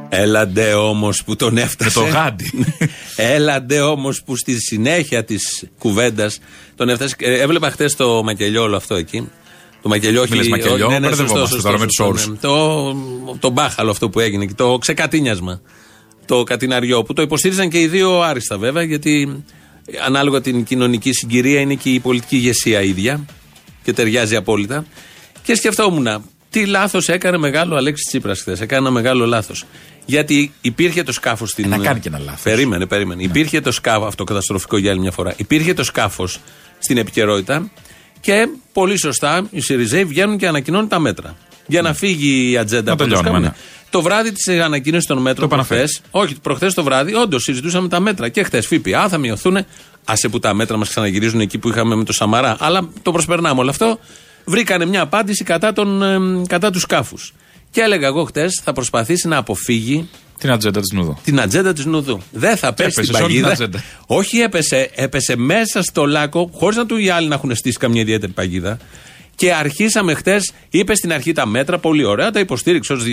[0.09, 2.01] Έλαντε όμως που τον έφτασε.
[2.01, 2.67] Με το γάντι.
[3.17, 6.39] Έλαντε όμως που στη συνέχεια της κουβέντας
[6.77, 7.15] τον έφτασε.
[7.19, 9.31] Ε, Έβλεπα χθες το μακελιό όλο αυτό εκεί.
[9.83, 10.31] Το μακελιό, όχι.
[10.31, 12.27] Μιλες μακελιό, ναι, ναι, σωστό, μπερδευόμαστε σωστό, τώρα με τους σωστό, όρους.
[12.27, 12.37] ναι.
[12.37, 15.61] Το, το μπάχαλο αυτό που έγινε και το ξεκατίνιασμα.
[16.33, 19.45] Το κατηναριό που το υποστήριζαν και οι δύο άριστα βέβαια, γιατί
[20.05, 23.25] ανάλογα την κοινωνική συγκυρία είναι και η πολιτική ηγεσία ίδια
[23.83, 24.85] και ταιριάζει απόλυτα.
[25.43, 28.61] Και σκεφτόμουν, τι λάθος έκανε μεγάλο ο Αλέξης Τσίπρας χθες.
[28.61, 29.65] Έκανε ένα μεγάλο λάθος.
[30.07, 31.69] Γιατί υπήρχε το σκάφος στην.
[31.69, 32.43] να κάνει και ένα λάθος.
[32.43, 33.23] Περίμενε, περίμενε.
[33.23, 35.35] Υπήρχε το σκάφος, αυτό καταστροφικό για άλλη μια φορά.
[35.37, 36.41] Υπήρχε το σκάφος
[36.79, 37.71] στην επικαιρότητα
[38.21, 41.37] και πολύ σωστά οι Σιριζέοι βγαίνουν και ανακοινώνουν τα μέτρα.
[41.67, 43.53] Για να φύγει η ατζέντα Να από το τελειώνουμε, σκάφο.
[43.55, 43.61] ναι.
[43.91, 45.81] Το βράδυ της ανακοίνωσης των μέτρων Το επαναφέρει.
[45.81, 48.29] προχθές, όχι, προχθές το βράδυ, όντως συζητούσαμε τα μέτρα.
[48.29, 49.59] Και χθες ΦΠΑ θα μειωθούν.
[50.05, 52.57] Άσε που τα μέτρα μας ξαναγυρίζουν εκεί που είχαμε με το Σαμαρά.
[52.59, 53.99] Αλλά το προσπερνάμε όλο αυτό.
[54.45, 57.35] Βρήκανε μια απάντηση κατά, τον, εμ, κατά τους σκάφους.
[57.71, 61.19] Και έλεγα εγώ χτε θα προσπαθήσει να αποφύγει Την ατζέντα της Νουδού.
[61.25, 62.21] την ατζέντα της Νουδού.
[62.33, 63.65] Δεν θα πέσει Έπεσε στην σε όλη την παγίδα.
[63.65, 63.83] ατζέντα.
[64.07, 68.01] Όχι, έπεσε, έπεσε μέσα στο λάκκο, χωρίς να του οι άλλοι να έχουν στήσει καμία
[68.01, 68.79] ιδιαίτερη παγίδα.
[69.35, 73.05] Και αρχίσαμε χτες, είπε στην αρχή τα μέτρα, πολύ ωραία, τα υποστήριξε ως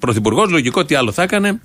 [0.00, 1.60] πρωθυπουργός, λογικό τι άλλο θα έκανε.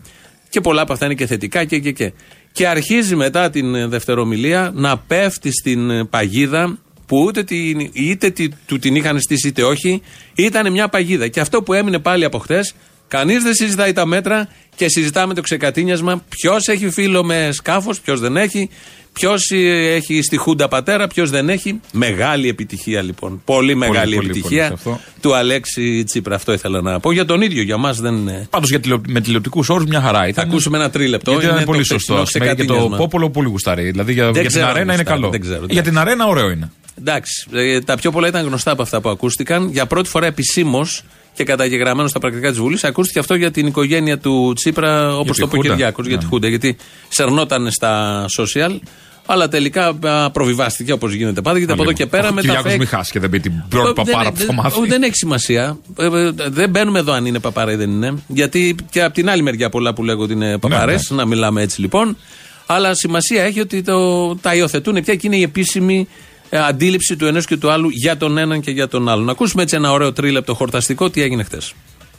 [0.50, 2.12] Και πολλά από αυτά είναι και θετικά και και και.
[2.51, 8.29] Και αρχίζει μετά την ε, δευτερομιλία να πέφτει στην ε, παγίδα που ούτε την, είτε
[8.29, 10.01] τη- του την είχαν στήσει είτε όχι,
[10.36, 11.27] ήταν μια παγίδα.
[11.27, 12.74] Και αυτό που έμεινε πάλι από χτες,
[13.07, 16.24] κανείς δεν συζητάει τα μέτρα και συζητάμε το ξεκατίνιασμα.
[16.29, 18.69] Ποιος έχει φίλο με σκάφος, ποιος δεν έχει,
[19.13, 19.51] Ποιος
[19.96, 21.80] έχει στη Χούντα πατέρα, ποιος δεν έχει.
[21.91, 23.41] Μεγάλη επιτυχία λοιπόν.
[23.46, 25.00] Πολύ μεγάλη πολύ, επιτυχία πολύ σε αυτό.
[25.22, 26.36] του Αλέξη Τσίπρα.
[26.36, 27.62] Αυτό ήθελα να πω για τον ίδιο.
[27.62, 28.48] Για μας δεν είναι.
[28.50, 28.70] Πάντως
[29.08, 30.50] με τηλεοπτικούς όρους μια χαρά Θα ήταν.
[30.50, 31.32] ακούσουμε ένα τρίλεπτο.
[31.32, 32.32] Γιατί ήταν Είναι πολύ το χθεσινό σωστό.
[32.39, 32.98] Και το ξεκατίνιασμα.
[32.98, 33.91] Πόπολο πολύ γουστάρει.
[33.91, 35.32] Δηλαδή για, για την ξέρω αν αρένα είναι γουστάρει, καλό.
[35.32, 36.72] δεν ξέρω, για την αρένα ωραίο είναι.
[37.00, 37.48] Εντάξει.
[37.53, 39.70] ε, τα πιο πολλά ήταν γνωστά από αυτά που ακούστηκαν.
[39.72, 44.17] Για πρώτη φορά επισήμως και καταγεγραμμένο στα πρακτικά της Βουλής ακούστηκε αυτό για την οικογένεια
[44.17, 45.73] του Τσίπρα, όπως τη το είπε ο Χούντα.
[45.73, 46.29] Κυριάκος, για τη Ναι.
[46.29, 46.47] Χούντα.
[46.47, 46.77] Γιατί
[47.09, 48.79] σερνόταν στα social,
[49.25, 51.57] αλλά τελικά α, προβιβάστηκε όπως γίνεται πάντα.
[51.57, 52.77] Γιατί από εδώ και πέρα Ο με τα Κυριάκος fake.
[52.77, 54.88] μην χάσει και δεν πει την πρώτη Ε, παπάρα δεν- που θα δεν- μάθει.
[54.88, 55.77] Δεν έχει σημασία.
[55.97, 58.13] Ε, ε, Δεν μπαίνουμε εδώ αν είναι παπάρα ή δεν είναι.
[58.27, 61.15] Γιατί και από την άλλη μεριά πολλά που λέγω ότι είναι παπάρες, ναι.
[61.17, 62.17] να μιλάμε έτσι λοιπόν.
[62.65, 66.07] Αλλά σημασία έχει ότι το, τα υιοθετούν πια και είναι η επίσημη ε,
[66.51, 69.25] αντίληψη του ενός και του άλλου για τον έναν και για τον άλλον.
[69.25, 71.62] Να ακούσουμε έτσι ένα ωραίο τρίλεπτο χορταστικό τι έγινε χθε.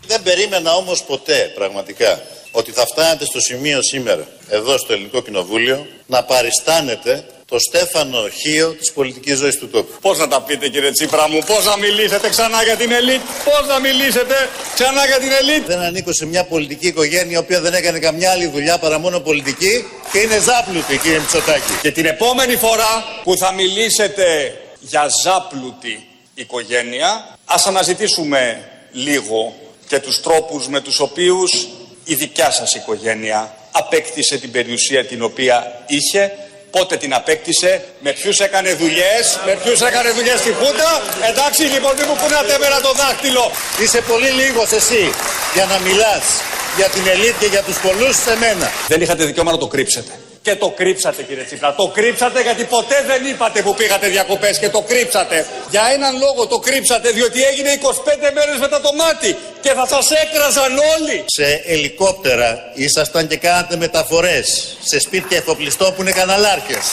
[0.07, 5.87] Δεν περίμενα όμως ποτέ πραγματικά ότι θα φτάνετε στο σημείο σήμερα εδώ στο Ελληνικό Κοινοβούλιο
[6.07, 9.95] να παριστάνετε το Στέφανο Χίο της πολιτικής ζωής του τόπου.
[10.01, 13.67] Πώς να τα πείτε κύριε Τσίπρα μου, πώς να μιλήσετε ξανά για την ελίτ, πώς
[13.69, 14.35] να μιλήσετε
[14.75, 15.67] ξανά για την ελίτ.
[15.67, 19.21] Δεν ανήκω σε μια πολιτική οικογένεια η οποία δεν έκανε καμιά άλλη δουλειά παρά μόνο
[19.21, 21.73] πολιτική και είναι ζάπλουτη κύριε Μητσοτάκη.
[21.83, 29.55] Και την επόμενη φορά που θα μιλήσετε για ζάπλουτη οικογένεια, ας αναζητήσουμε λίγο
[29.89, 31.69] και τους τρόπους με τους οποίους
[32.05, 36.33] η δικιά σας οικογένεια απέκτησε την περιουσία την οποία είχε,
[36.75, 40.91] πότε την απέκτησε, με ποιους έκανε δουλειές, με ποιους έκανε δουλειές στη Χούντα.
[41.31, 43.45] Εντάξει λοιπόν μην μου πούνατε εμένα το δάχτυλο.
[43.83, 45.02] Είσαι πολύ λίγος εσύ
[45.55, 46.25] για να μιλάς
[46.76, 48.71] για την ελίτ και για τους πολλούς σε μένα.
[48.88, 50.12] Δεν είχατε δικαίωμα να το κρύψετε.
[50.43, 51.75] Και το κρύψατε κύριε Τσίπρα.
[51.75, 55.47] Το κρύψατε γιατί ποτέ δεν είπατε που πήγατε διακοπές και το κρύψατε.
[55.71, 60.11] Για έναν λόγο το κρύψατε διότι έγινε 25 μέρες μετά το μάτι και θα σας
[60.11, 61.25] έκραζαν όλοι.
[61.27, 66.85] Σε ελικόπτερα ήσασταν και κάνατε μεταφορές σε σπίτια εφοπλιστών που είναι καναλάρχες.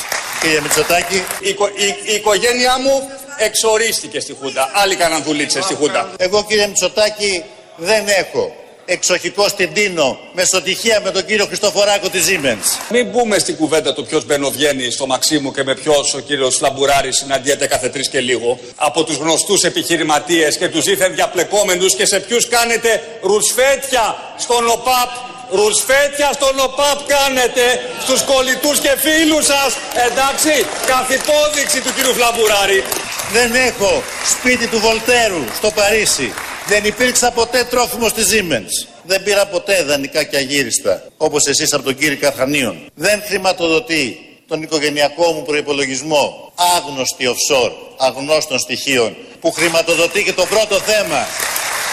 [0.41, 4.69] Κύριε Μητσοτάκη, Η, οικο- η- η οικογένειά μου εξορίστηκε στη Χούντα.
[4.73, 6.09] Άλλοι κάναν δουλίτσες στη Χούντα.
[6.17, 7.43] εγώ κύριε Μητσοτάκη
[7.75, 8.55] δεν έχω
[8.89, 12.67] εξοχικό στην Τίνο μεσοτυχία με τον κύριο Χριστοφοράκο της Siemens.
[12.89, 17.13] Μην μπούμε στην κουβέντα του ποιος μπαινοβγαίνει στο Μαξίμου και με ποιος ο κύριος Λαμπουράρη
[17.13, 18.59] συναντιέται κάθε τρει και λίγο.
[18.75, 25.09] Από του γνωστού επιχειρηματίε και του ήθεν διαπλεκόμενου και σε ποιου κάνετε ρουσφέτια στον ΟΠΑΠ.
[25.51, 27.63] Ρουσφέτια στον ΟΠΑΠ κάνετε
[28.03, 29.71] στους κολλητούς και φίλους σας.
[30.07, 32.83] Εντάξει, καθ' υπόδειξη του κύριου Φλαμπουράρη.
[33.31, 36.33] Δεν έχω σπίτι του Βολτέρου στο Παρίσι.
[36.69, 38.87] Δεν υπήρξα ποτέ τρόφιμο στη Siemens.
[39.03, 42.91] Δεν πήρα ποτέ δανεικά και αγύριστα, όπως εσείς από τον κύριο Καρχανίων.
[42.95, 50.75] Δεν χρηματοδοτεί τον οικογενειακό μου προϋπολογισμό άγνωστη offshore, αγνώστων στοιχείων, που χρηματοδοτεί και το πρώτο
[50.75, 51.27] θέμα.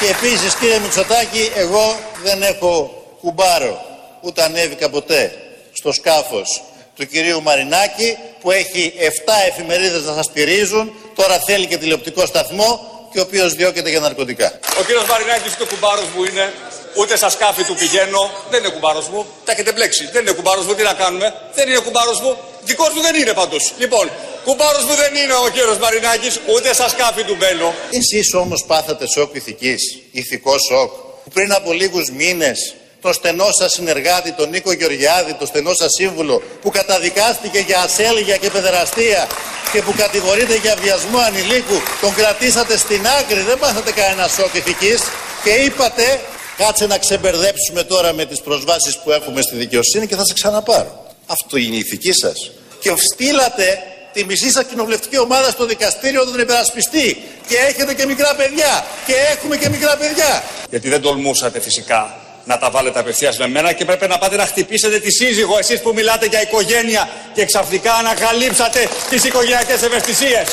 [0.01, 3.85] Και επίσης κύριε Μητσοτάκη, εγώ δεν έχω κουμπάρο,
[4.21, 5.33] ούτε ανέβηκα ποτέ
[5.73, 6.63] στο σκάφος
[6.97, 9.03] του κυρίου Μαρινάκη που έχει 7
[9.49, 14.49] εφημερίδες να σας στηρίζουν, τώρα θέλει και τηλεοπτικό σταθμό και ο οποίος διώκεται για ναρκωτικά.
[14.81, 16.53] Ο κύριος Μαρινάκης ούτε κουμπάρος μου είναι,
[17.01, 18.23] ούτε στα σκάφη του πηγαίνω.
[18.51, 19.27] Δεν είναι κουμπάρος μου.
[19.45, 20.09] Τα έχετε μπλέξει.
[20.13, 20.75] Δεν είναι κουμπάρος μου.
[20.75, 22.37] Τι να κάνουμε; Δεν είναι κουμπάρος μου.
[22.65, 23.73] Δικός μου δεν είναι πάντως.
[23.79, 24.11] Λοιπόν,
[24.45, 27.75] κουμπάρος μου δεν είναι ο κύριος Μαρινάκης, ούτε στα σκάφη του μπαίνω.
[27.91, 30.91] Εσείς όμως πάθατε σοκ ηθικής, ηθικός σοκ,
[31.25, 32.75] που πριν από λίγους μήνες
[33.07, 38.37] τον στενό σας συνεργάτη, τον Νίκο Γεωργιάδη, τον στενό σας σύμβουλο, που καταδικάστηκε για ασέλγεια
[38.37, 39.27] και παιδεραστία
[39.73, 45.01] και που κατηγορείται για βιασμό ανηλίκου, τον κρατήσατε στην άκρη, δεν πάθατε κανένα σοκ ηθικής
[45.45, 46.21] και είπατε
[46.57, 50.93] κάτσε να ξεμπερδέψουμε τώρα με τις προσβάσεις που έχουμε στη δικαιοσύνη και θα σε ξαναπάρω.
[51.27, 52.51] Αυτό είναι η ηθική σας.
[52.81, 53.67] Και στείλατε
[54.13, 57.23] τη μισή σας κοινοβουλευτική ομάδα στο δικαστήριο να τον υπερασπιστεί.
[57.49, 58.87] Και έχετε και μικρά παιδιά.
[59.07, 60.45] Και έχουμε και μικρά παιδιά.
[60.71, 64.47] Γιατί δεν τολμούσατε φυσικά να τα βάλετε απευθείας με μένα και πρέπει να πάτε να
[64.47, 70.47] χτυπήσετε τη σύζυγο εσείς που μιλάτε για οικογένεια και ξαφνικά ανακαλύψατε τις οικογενειακές ευαισθησίες.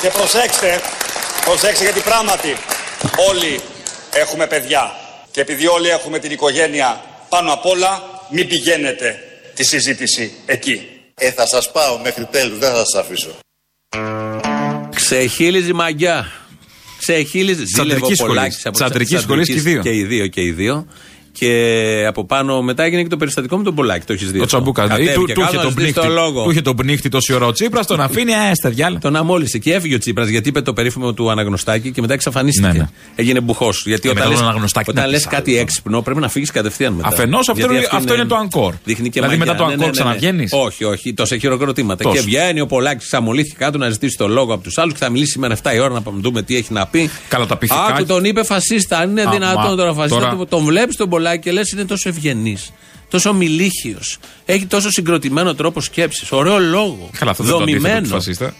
[0.00, 0.80] Και προσέξτε,
[1.44, 2.56] προσέξτε γιατί πράγματι
[3.28, 3.60] όλοι
[4.12, 4.94] έχουμε παιδιά
[5.30, 9.18] και επειδή όλοι έχουμε την οικογένεια πάνω απ' όλα μην πηγαίνετε
[9.54, 10.88] τη συζήτηση εκεί.
[11.14, 13.30] Ε, θα σας πάω μέχρι τέλους, δεν θα σας αφήσω.
[14.94, 16.32] Ξεχύλιζε η μαγιά.
[16.98, 17.64] Ξεχύλιζε.
[17.66, 18.66] Ζήλευε ο Τσαντρικής Πολάκης σχολής.
[18.66, 19.46] από Τσαντρικής σχολής
[19.82, 20.26] και οι δύο.
[20.26, 20.86] Και οι δύο
[21.38, 22.00] και οι δύο.
[22.00, 24.06] Και από πάνω μετά έγινε και το περιστατικό με τον Πολάκη.
[24.06, 24.38] Το έχεις δει.
[24.38, 24.56] Ο αυτό.
[24.56, 24.82] Τσαμπούκα.
[24.82, 26.44] Του, Κατέβηκε του, κάτω είχε να τον ζητήσει πνίχτη, το λόγο.
[26.44, 28.98] του είχε τον πνίχτη τόση ώρα ο Τσίπρας, τον αφήνει, ε, στα διάλα.
[28.98, 32.66] Τον αμόλυσε και έφυγε ο Τσίπρας γιατί είπε το περίφημο του αναγνωστάκι και μετά εξαφανίστηκε.
[32.66, 32.88] Ναι, ναι.
[33.14, 33.82] Έγινε μπουχός.
[33.86, 35.60] Γιατί Και όταν μετά λες, τον αναγνωστάκι όταν να λες πεις κάτι άλλο.
[35.60, 37.08] έξυπνο πρέπει να φύγεις κατευθείαν μετά.
[37.08, 38.74] Αφενός, αυτό, Γιατί είναι- αυτή αυτό είναι το αγκόρ.
[38.84, 39.52] Δείχνει και δηλαδή μαγιά.
[39.52, 40.16] μετά το Ναι, αγκόρ ναι, ναι, ναι.
[40.18, 40.52] ξαναβγαίνεις.
[40.52, 41.14] Όχι, όχι.
[41.14, 42.02] Τόσα χειροκροτήματα.
[42.04, 42.16] Τόσο.
[42.16, 45.10] Και βγαίνει ο Πολάκης, αμολύθηκε κάτω να ζητήσει το λόγο από τους άλλους και θα
[45.10, 47.10] μιλήσει σήμερα 7 η ώρα να πάμε δούμε τι έχει να πει.
[47.28, 47.84] Καλά, τα πυθικά.
[47.84, 48.98] Άκου τον είπε φασίστα.
[48.98, 51.70] Αν είναι Α, δυνατόν μα, τώρα φασίστας, τώρα- τον- τον βλέπεις τον Πολάκη και λες
[51.70, 52.72] είναι τόσο ευγενής.
[53.10, 53.98] τόσο μιλίχιο,
[54.44, 57.10] έχει τόσο συγκροτημένο τρόπο σκέψης, ωραίο λόγο.
[57.18, 58.14] Καλά, αυτό δεν το αντίθετο του δομημένο.
[58.14, 58.54] φασίστα.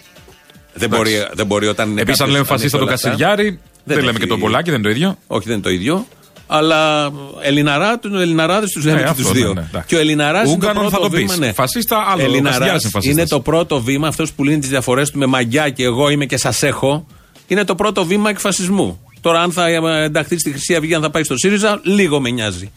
[0.75, 2.01] Δεν μπορεί, δεν μπορεί όταν είναι.
[2.01, 3.09] Επίσης, αν κάποιος- λέμε φασίστα έχει τον όλα αυτά.
[3.09, 5.19] Κασιδιάρη, δεν λέμε έχει- και τον Πολάκη, δεν είναι το ίδιο.
[5.27, 6.07] Όχι, δεν είναι το ίδιο.
[6.47, 7.11] Αλλά
[7.43, 9.47] Ελληναρά, του Ελληναράδες τους λέμε Ναι, και αυτό, του δύο.
[9.47, 9.87] ναι, ναι, εντάξει.
[9.89, 11.19] και ο Ελληναράς είναι το Ούγκανον πρώτο θα το πεις.
[11.33, 11.47] βήμα.
[11.47, 11.53] Ναι.
[11.53, 13.19] Φασίστα, άλλο, ο Ελληναράς Κασιδιάρης είναι φασίστας.
[13.19, 16.27] είναι το πρώτο βήμα, αυτός που λύνει τις διαφορές του με μαγιά και εγώ είμαι
[16.27, 17.07] και σας έχω.
[17.47, 19.01] Είναι το πρώτο βήμα εκφασισμού.
[19.27, 22.31] Τώρα, αν θα ε, ενταχθεί στη Χρυσή Αυγή, αν θα πάει στο ΣΥΡΙΖΑ, λίγο με
[22.31, 22.73] νοιάζει.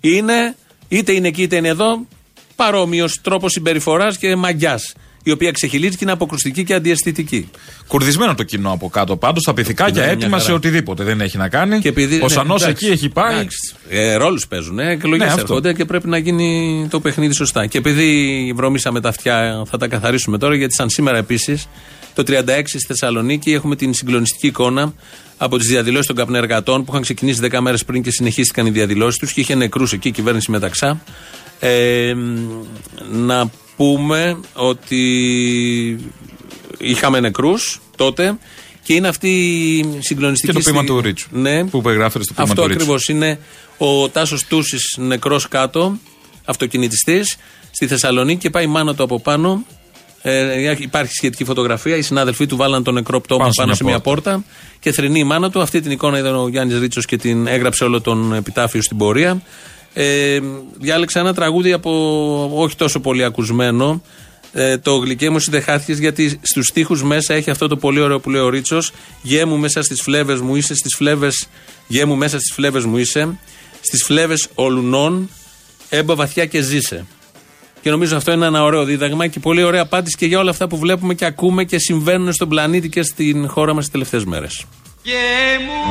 [0.00, 0.56] Είναι,
[0.88, 2.06] είτε είναι εκεί είτε είναι εδώ,
[2.56, 4.94] παρόμοιος τρόπος συμπεριφοράς και μαγιάς.
[5.22, 7.50] Η οποία ξεχυλίζει και είναι αποκρουστική και αντιαισθητική.
[7.86, 10.42] Κουρδισμένο το κοινό από κάτω πάντως, στα πυθικάκια είναι μια έτοιμα χαρά.
[10.42, 11.78] σε οτιδήποτε δεν έχει να κάνει.
[11.78, 13.34] Και επειδή, ο ναι, Σανός εντάξει, εκεί έχει πάει.
[13.34, 13.74] εντάξει.
[13.88, 14.78] Ε, Ρόλους παίζουν.
[14.78, 15.40] Ε, Εκλογές Ναι, αυτό.
[15.40, 17.66] έρχονται και πρέπει να γίνει το παιχνίδι σωστά.
[17.66, 21.68] Και επειδή βρώμησαμε τα αυτιά, θα τα καθαρίσουμε τώρα, γιατί σαν σήμερα επίσης,
[22.14, 24.92] το 36 στη Θεσσαλονίκη, έχουμε την συγκλονιστική εικόνα
[25.42, 29.18] από τις διαδηλώσεις των καπνεργατών που είχαν ξεκινήσει 10 μέρες πριν και συνεχίστηκαν οι διαδηλώσεις
[29.18, 31.02] τους και είχε νεκρούς εκεί η κυβέρνηση μεταξά.
[31.60, 32.14] Ε,
[33.12, 35.02] να πούμε ότι
[36.78, 38.38] είχαμε νεκρούς τότε
[38.82, 41.28] και είναι αυτή η συγκλονιστική Και το ποίημα στιγμή- του Ρίτσου.
[41.32, 42.82] Ναι, Που περιγράφεται στο ποίημα αυτό του Ρίτσου.
[42.82, 43.38] ακριβώς είναι
[43.78, 45.98] ο Τάσος Τούσης νεκρός κάτω,
[46.44, 47.36] αυτοκινητιστής,
[47.70, 49.64] στη Θεσσαλονίκη και πάει η μάνα του από πάνω.
[50.22, 51.96] Ε, υπάρχει σχετική φωτογραφία.
[51.96, 54.44] Οι συνάδελφοί του βάλαν τον νεκρό πτώμα Πάνω πάνω, σε μια σε μια πόρτα
[54.80, 55.60] και θρυνεί η μάνα του.
[55.60, 59.42] Αυτή την εικόνα είδε ο Γιάννης Ρίτσος και την έγραψε όλο τον επιτάφιο στην πορεία.
[59.92, 60.38] Ε,
[60.78, 64.02] διάλεξα ένα τραγούδι από όχι τόσο πολύ ακουσμένο.
[64.52, 68.00] Ε, το γλυκέ μου εσύ δεν χάθηκες γιατί στους στίχους μέσα έχει αυτό το πολύ
[68.00, 71.48] ωραίο που λέει ο Ρίτσος Γέ μου μέσα στις φλέβες μου είσαι στις φλέβες
[71.86, 73.38] Γέ μου μέσα στις φλέβες μου είσαι
[73.80, 75.30] Στις φλέβες ολουνών
[75.88, 77.06] Έμπα βαθιά και ζήσε
[77.82, 80.68] και νομίζω αυτό είναι ένα ωραίο δίδαγμα και πολύ ωραία απάντηση και για όλα αυτά
[80.68, 84.64] που βλέπουμε και ακούμε και συμβαίνουν στον πλανήτη και στην χώρα μας τις τελευταίες μέρες.
[85.02, 85.12] Και
[85.66, 85.84] μου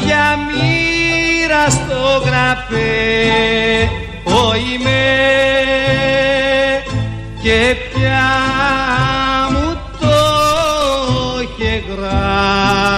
[0.00, 2.90] πια μοίρα στο γραφέ
[4.24, 5.04] ο είμαι
[7.42, 8.28] και πια
[9.50, 10.16] μου το
[11.42, 12.90] είχε γράψει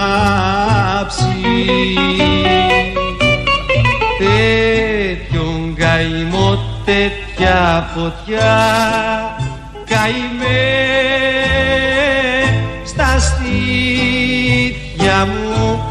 [4.19, 8.55] τέτοιον καημό τέτοια φωτιά
[9.85, 10.63] καημέ
[12.83, 14.37] στα στήθια
[15.25, 15.83] μου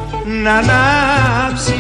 [0.43, 1.75] να ανάψει.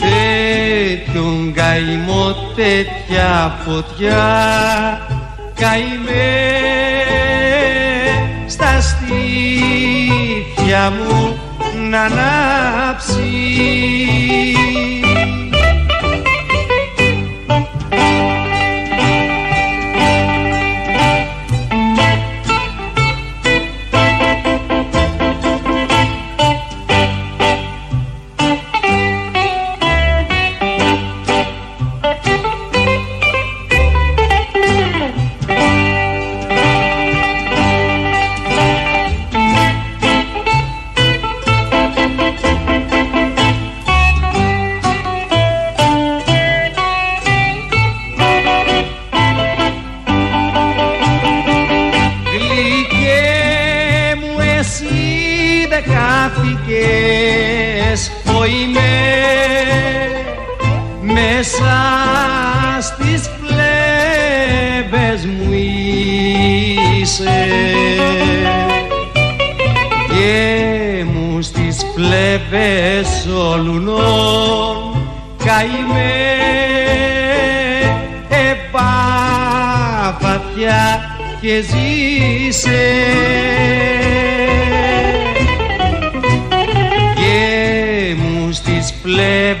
[0.00, 4.24] Τέτοιον καημό τέτοια φωτιά
[5.54, 6.42] καημέ
[8.46, 9.22] στα στήθια
[10.90, 11.38] μου
[11.90, 12.63] να ανάψει
[12.98, 14.83] Γλυκέ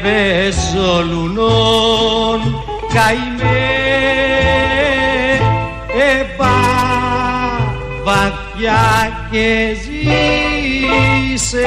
[0.00, 0.56] φλέβες
[0.96, 2.40] ολουνών
[2.94, 3.52] καημέ
[6.20, 6.60] επά
[8.04, 11.66] βαθιά και ζήσε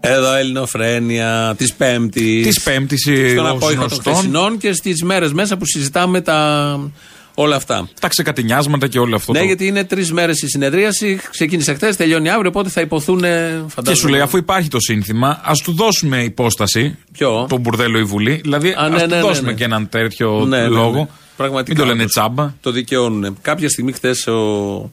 [0.00, 2.46] Εδώ Ελληνοφρένια της Πέμπτης.
[2.46, 6.80] Της Πέμπτης Στον ως απόϊχο των γνωστόν, χθεσινών και στις μέρες μέσα που συζητάμε τα...
[7.40, 7.88] όλα αυτά.
[8.00, 9.32] τα ξεκατηνιάσματα και όλο αυτό.
[9.32, 9.44] Ναι, το...
[9.44, 11.20] γιατί είναι τρεις μέρες η συνεδρίαση.
[11.30, 13.18] Ξεκίνησε χθες, τελειώνει αύριο, οπότε θα υποθούν.
[13.18, 13.68] Φαντάζομαι.
[13.82, 16.98] Και σου λέει, αφού υπάρχει το σύνθημα, ας του δώσουμε υπόσταση.
[17.12, 18.40] Ποιο; Το μπουρδέλο η Βουλή.
[18.42, 19.56] Δηλαδή, Α, ας ναι, του ναι, ναι, δώσουμε ναι.
[19.56, 20.68] και έναν τέτοιο Ναι, ναι, ναι.
[20.68, 21.08] λόγο.
[21.36, 21.72] Πραγματικά.
[21.72, 22.12] Μην το λένε όντως.
[22.12, 22.54] τσάμπα.
[22.60, 23.38] Το δικαιώνουν.
[23.42, 24.90] Κάποια στιγμή χθες ο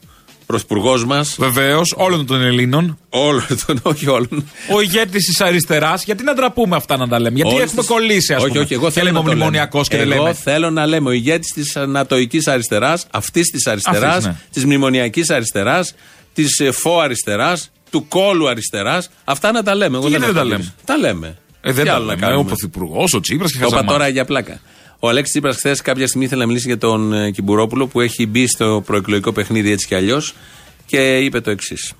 [0.52, 1.36] πρωθυπουργός μας.
[1.38, 2.98] Βεβαίως, όλων των Ελλήνων.
[3.10, 4.48] Όλων των, όχι όλων.
[4.74, 7.90] Ο ηγέτης της αριστεράς, γιατί να ντραπούμε αυτά να τα λέμε; Γιατί Όλες έχουμε τις-
[7.90, 8.62] κολλήσει, ας όχι, πούμε.
[8.64, 10.34] Όχι, εγώ και θέλω λέμε να το μνημονιακό και δεν Εγώ λέμε.
[10.34, 14.36] θέλω να λέμε ο ηγέτης της ανατοϊκής αριστεράς, αυτής της αριστεράς, Αυτής, ναι.
[14.52, 15.94] της μνημονιακής αριστεράς,
[16.34, 19.10] της φω αριστεράς, του κόλου αριστεράς.
[19.24, 19.96] Αυτά να τα λέμε.
[19.96, 20.72] Εγώ Τι δεν γιατί δεν έχω τα αντίρρηση.
[20.86, 21.38] λέμε; Τα λέμε.
[21.60, 22.24] Ε, δεν Τι τα άλλο να λέμε.
[22.26, 23.92] Ο κάνουμε; Πρωθυπουργός, ο Τσίπρας και Το είπα Χαζαμά.
[23.92, 24.60] τώρα για πλάκα.
[25.00, 28.26] Ο Αλέξης Τσίπρας χθες κάποια στιγμή ήθελε να μιλήσει για τον ε, Κυμπουρόπουλο που έχει
[28.26, 30.34] μπει στο προεκλογικό παιχνίδι έτσι κι αλλιώς
[30.86, 31.92] και είπε το εξής.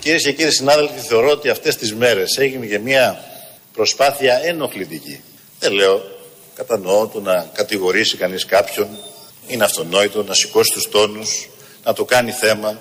[0.00, 3.24] Κυρίες και κύριοι συνάδελφοι, θεωρώ ότι αυτές τις μέρες έγινε και μια
[3.72, 5.20] προσπάθεια ενοχλητική.
[5.58, 6.02] Δεν λέω,
[6.54, 8.88] κατανοώ το να κατηγορήσει κανείς κάποιον,
[9.46, 11.48] είναι αυτονόητο, να σηκώσει τους τόνους,
[11.84, 12.80] να το κάνει θέμα.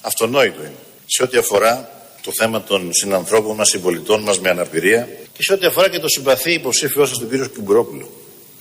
[0.00, 0.74] Αυτονόητο είναι.
[1.06, 1.90] Σε ό,τι αφορά
[2.22, 6.08] το θέμα των συνανθρώπων μας, συμπολιτών μας με αναπηρία και σε ό,τι αφορά και το
[6.08, 8.10] συμπαθή υποψήφιό σας, τον κύριο Κυμπουρόπουλο,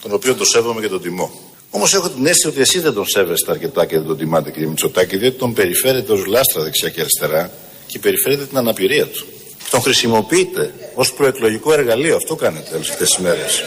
[0.02, 1.32] τον οποίο τον σέβομαι και τον τιμώ.
[1.70, 4.68] Όμως έχω την αίσθηση ότι εσεί δεν τον σέβεστε αρκετά και δεν τον τιμάτε, κύριε
[4.68, 7.52] Μητσοτάκη, διότι τον περιφέρετε ως λάστρα δεξιά και αριστερά
[7.88, 9.26] και περιφέρετε την αναπηρία του.
[9.70, 12.16] Τον χρησιμοποιείτε ως προεκλογικό εργαλείο.
[12.16, 13.64] Αυτό κάνετε όλες αυτές τις μέρες.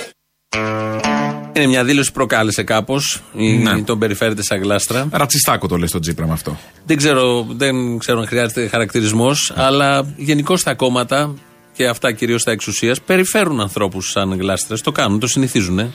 [1.53, 3.23] Είναι μια δήλωση που προκάλεσε κάπως.
[3.33, 3.83] Ναι.
[3.83, 5.09] Τον περιφέρεται σαν γλάστρα.
[5.13, 6.59] Ρατσιστάκο το λες τον Τσίπρα με αυτό.
[6.87, 11.35] Δεν ξέρω, δεν ξέρω αν χρειάζεται χαρακτηρισμός, αλλά γενικώ τα κόμματα
[11.73, 14.77] και αυτά κυρίως τα εξουσίας περιφέρουν ανθρώπους σαν γλάστρε.
[14.77, 15.79] Το κάνουν, το συνηθίζουν.
[15.79, 15.91] ε.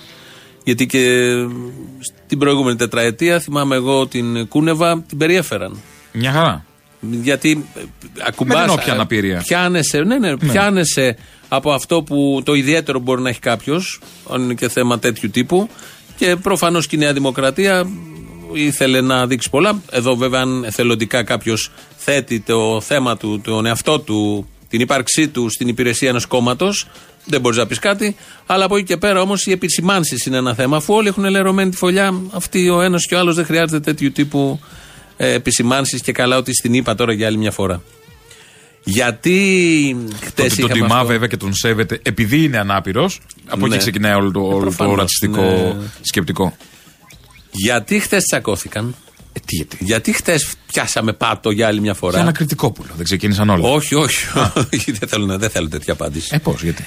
[0.65, 1.31] Γιατί και
[1.99, 5.77] στην προηγούμενη τετραετία, θυμάμαι εγώ την Κούνεβα, την περιέφεραν.
[6.11, 6.65] Μια χαρά.
[6.99, 7.81] Γιατί ε,
[8.27, 9.41] ακουμπάς, Με την όποια ε, αναπηρία.
[9.45, 13.99] Πιάνεσαι, ναι, ναι, πιάνεσαι από αυτό που το ιδιαίτερο μπορεί να έχει κάποιος,
[14.29, 15.69] αν είναι και θέμα τέτοιου τύπου.
[16.17, 17.87] Και προφανώς και η Νέα Δημοκρατία
[18.53, 19.81] ήθελε να δείξει πολλά.
[19.91, 25.49] Εδώ, βέβαια, αν εθελοντικά κάποιος θέτει το θέμα του, τον εαυτό του, την ύπαρξή του
[25.49, 26.87] στην υπηρεσία ενός κόμματος,
[27.25, 28.15] δεν μπορείς να πεις κάτι.
[28.45, 30.77] Αλλά από εκεί και πέρα όμως οι επισημάνσεις είναι ένα θέμα.
[30.77, 34.11] Αφού όλοι έχουν λερωμένη τη φωλιά, αυτή ο ένας και ο άλλος δεν χρειάζεται τέτοιου
[34.11, 34.59] τύπου
[35.17, 37.81] ε, επισημάνσεις και καλά ότι στην είπα τώρα για άλλη μια φορά.
[38.83, 43.19] Γιατί χτες Ότι τον τιμά βέβαια και τον σέβεται επειδή είναι ανάπηρος.
[43.47, 43.67] Από Ναι.
[43.75, 45.75] εκεί ξεκινάει όλο το, όλο το προφανώς, ρατσιστικό ναι.
[46.01, 46.55] σκεπτικό.
[47.51, 48.95] Γιατί χτες τσακώθηκαν;
[49.33, 52.19] Ε, τι γιατί; Γιατί χτες πιάσαμε πάτο για άλλη μια Για φορά.
[52.19, 52.89] ένα κριτικόπουλο.
[52.95, 53.67] Δεν ξεκίνησαν όλα.
[53.69, 54.25] Όχι, όχι.
[54.73, 56.29] όχι, δεν, θέλω, να- δεν θέλω τέτοια απάντηση.
[56.31, 56.85] Ε, πώς, γιατί;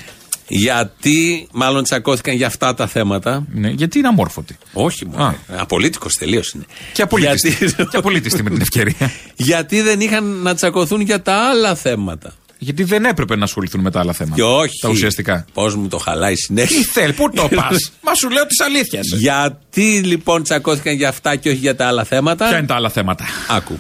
[0.49, 3.45] Γιατί μάλλον τσακώθηκαν για αυτά τα θέματα.
[3.55, 4.59] Ναι, γιατί είναι αμόρφωτη.
[4.73, 5.37] Όχι μόνο.
[5.57, 6.65] Απολύτικος τελείως είναι.
[6.93, 7.49] Και απολύτιστη.
[7.49, 9.11] Γιατί, και απολύτιστη με την ευκαιρία.
[9.37, 12.35] γιατί δεν είχαν να τσακωθούν για τα άλλα θέματα.
[12.59, 14.37] γιατί δεν έπρεπε να ασχοληθούν με τα άλλα θέματα.
[14.37, 14.79] Και όχι.
[14.81, 15.45] Τα ουσιαστικά.
[15.53, 16.89] Πώς μου το χαλάει Τι συνέχεια.
[16.93, 19.01] θέλει, πού το πας; Μα σου λέω τη αλήθεια.
[19.03, 22.91] γιατί λοιπόν τσακώθηκαν για αυτά και όχι για τα άλλα θέματα; Ποια είναι τα άλλα
[22.91, 23.79] θέματα; Άκου.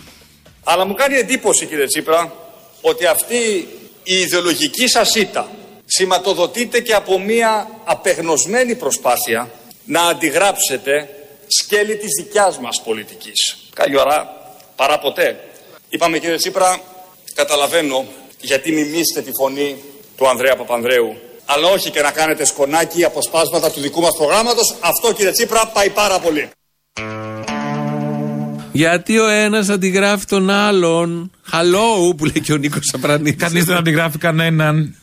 [0.64, 2.32] Αλλά μου κάνει εντύπωση κύριε Τσίπρα
[2.80, 3.34] ότι αυτή
[4.02, 5.48] η ιδεολογική σας ήττα
[5.98, 9.50] σηματοδοτείται και από μια απεγνωσμένη προσπάθεια
[9.84, 11.08] να αντιγράψετε
[11.46, 13.56] σκέλη της δικιάς μας πολιτικής.
[13.74, 14.18] Καλή ώρα,
[14.76, 15.40] παρά ποτέ.
[15.88, 16.80] Είπαμε κύριε Τσίπρα,
[17.34, 18.04] καταλαβαίνω
[18.40, 19.76] γιατί μιμήσετε τη φωνή
[20.16, 24.76] του Ανδρέα Παπανδρέου αλλά όχι και να κάνετε σκονάκι αποσπάσματα του δικού μας προγράμματος.
[24.80, 26.50] Αυτό κύριε Τσίπρα πάει πάρα πολύ.
[28.72, 31.30] Γιατί ο ένας αντιγράφει τον άλλον.
[31.50, 33.34] Hello, που λέει και ο Νίκος Σαπρανίδης.
[33.42, 34.94] Κανείς δεν αντιγράφει κανέναν.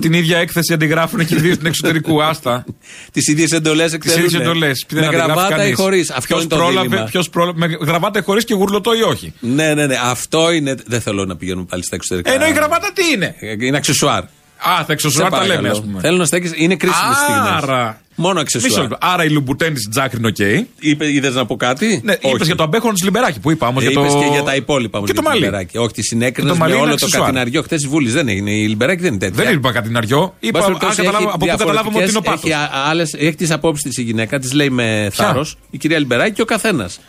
[0.00, 2.22] Την ίδια έκθεση αντιγράφουν και οι δύο στην εξωτερικού.
[2.22, 2.64] Άστα.
[3.12, 4.24] Τις ίδιες εντολές Τις εκτελούν.
[4.24, 4.86] ίδιε εντολές.
[4.92, 6.10] Με γραβάτα ή χωρίς.
[6.10, 7.04] Αυτό είναι το δίλημμα.
[7.04, 7.58] Ποιος πρόλαβε.
[7.58, 9.32] Με γραβάτα ή χωρίς και γουρλωτό ή όχι.
[9.40, 9.96] Ναι, ναι, ναι.
[10.04, 10.74] Αυτό είναι.
[10.86, 12.32] Δεν θέλω να πηγαίνουμε πάλι στα εξωτερικά.
[12.32, 14.22] Ενώ η γραβάτα τι είναι; Ε, Είναι αξεσουάρ.
[14.22, 16.00] Α, θα εξωσουάρ τα λέμε, ας πούμε.
[16.00, 16.50] Θέλω να στέκει.
[16.54, 17.62] Είναι κρίσιμες στιγμές.
[17.62, 18.00] Άρα.
[18.14, 18.82] Μόνο Μισό αξεσουάρ.
[18.90, 18.98] λεπτό.
[19.00, 20.38] Άρα η Λουμπουτέν τη Τζάκρη είναι οκ.
[20.80, 22.34] Είπε, είδες να πω κάτι; Ναι, Όχι.
[22.34, 23.82] είπες για το αμπέχονο τη Λιμπεράκη που είπα όμως.
[23.82, 24.00] Ε, για το...
[24.04, 25.44] είπες και για τα υπόλοιπα όμως Και για το τη μαλλί.
[25.44, 25.78] Λιμπεράκη.
[25.78, 27.24] Όχι, τη συνέκρινες το με μαλλί είναι όλο το αξεσουάρ.
[27.26, 27.62] κατηναριό.
[27.62, 28.50] Χθες τη Βούλης δεν έγινε.
[28.50, 29.44] Η Λιμπεράκη δεν είναι τέτοια.
[29.44, 30.34] Δεν είπα κατηναριό.
[30.40, 32.40] Είπα, Πάση αν περιπτώσει, καταλάβω, έχει από πού καταλάβαμε ότι είναι ο πάθος.
[32.40, 35.78] διαφορετικές- Έχει, α- άλλες, έχει τις απόψεις της η γυναίκα, τη λέει με θάρρος, η
[35.78, 37.00] κυρία Λιμπεράκη και ο καθένας.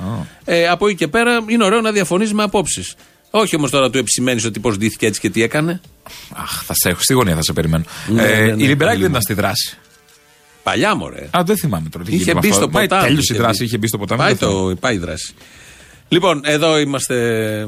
[0.45, 2.95] Ε, από εκεί και πέρα είναι ωραίο να διαφωνείς με απόψεις.
[3.35, 5.81] Όχι όμως τώρα του επισημαίνεις ότι πώς ντύθηκε έτσι και τι έκανε.
[6.33, 7.83] Αχ, θα σε έχω στη γωνία, θα σε περιμένω.
[8.07, 9.77] Ναι, Ε, ναι, ναι, η Λιμπεράκη δεν πολύ ήταν στη δράση.
[10.63, 11.28] Παλιά μωρέ.
[11.32, 12.06] Α, δεν θυμάμαι τώρα.
[12.06, 12.62] τι Είχε γίνεται με μπει αυτό.
[12.62, 13.04] στο Μα, ποτάμι.
[13.08, 14.21] Τέλειωσε η δράση, είχε μπει στο ποτάμι.
[14.21, 14.69] Πάει, δεν θυμάμαι.
[14.69, 15.34] το, πάει η δράση.
[16.08, 17.67] Λοιπόν, εδώ είμαστε.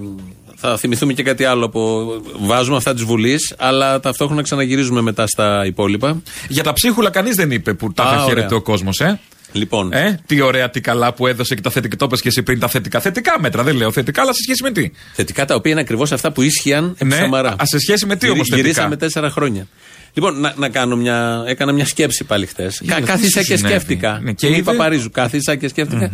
[0.56, 2.06] Θα θυμηθούμε και κάτι άλλο που
[2.40, 6.22] βάζουμε αυτά της Βουλής, αλλά ταυτόχρονα ξαναγυρίζουμε μετά στα υπόλοιπα.
[6.48, 8.26] Για τα ψίχουλα κανείς δεν είπε που τα Α, θα ωραία.
[8.26, 9.20] χαίρεται ο κόσμος, ε.
[9.52, 11.96] Λοιπόν, Ε, τι ωραία, τι καλά που έδωσε και τα θετικά.
[11.96, 13.00] Το είπες και εσύ πριν τα θετικά.
[13.00, 14.92] Θετικά μέτρα, δεν λέω θετικά, αλλά σε σχέση με τι.
[15.14, 17.50] θετικά τα οποία είναι ακριβώς αυτά που ίσχυαν επί Ναι, Σαμαρά.
[17.50, 19.68] α, σε σχέση με τι Γυρι- όμως θετικά; Γυρίσαμε τέσσερα χρόνια.
[20.16, 22.80] Λοιπόν, να, να κάνω μια, έκανα μια σκέψη πάλι χθες.
[22.82, 24.20] Για, τι Κάθισα σου και συνέβη; σκέφτηκα.
[24.24, 26.12] Ναι, και Μου είδε; είπα Παρίζου, κάθισα και σκεφτηκα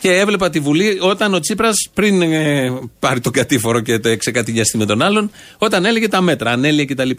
[0.00, 4.76] Και έβλεπα τη Βουλή όταν ο Τσίπρας πριν ε, πάρει τον κατήφορο και το εξεκατηγιαστεί
[4.76, 7.10] με τον άλλον, όταν έλεγε τα μέτρα, ανέλυε κτλ.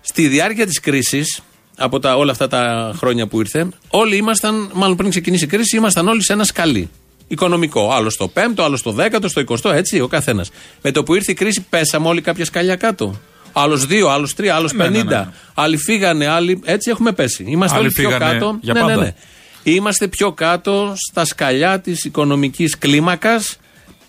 [0.00, 1.42] Στη διάρκεια της κρίσης,
[1.76, 5.76] από τα, όλα αυτά τα χρόνια που ήρθε, όλοι ήμασταν, μάλλον πριν ξεκινήσει η κρίση,
[5.76, 6.90] ήμασταν όλοι σε ένα σκαλί.
[7.28, 7.92] Οικονομικό.
[7.92, 10.50] Άλλο στο 5ο, άλλο στο 10ο, στο 20ο, έτσι, ο καθένας.
[10.82, 13.20] Με το που ήρθε η κρίση, πέσαμε όλοι κάποια σκαλιά κάτω.
[13.52, 15.18] Άλλος δύο, άλλος τρία, άλλος Ναι, ναι, πενήντα.
[15.18, 15.30] ναι, ναι.
[15.54, 16.60] Άλλοι φύγανε, άλλοι.
[16.64, 17.44] Έτσι έχουμε πέσει.
[17.48, 18.58] Είμαστε Άλλοι όλοι πιο φύγανε κάτω.
[18.60, 19.02] για ναι, ναι, πάντα.
[19.02, 19.14] ναι.
[19.62, 23.56] Είμαστε πιο κάτω στα σκαλιά της οικονομικής κλίμακας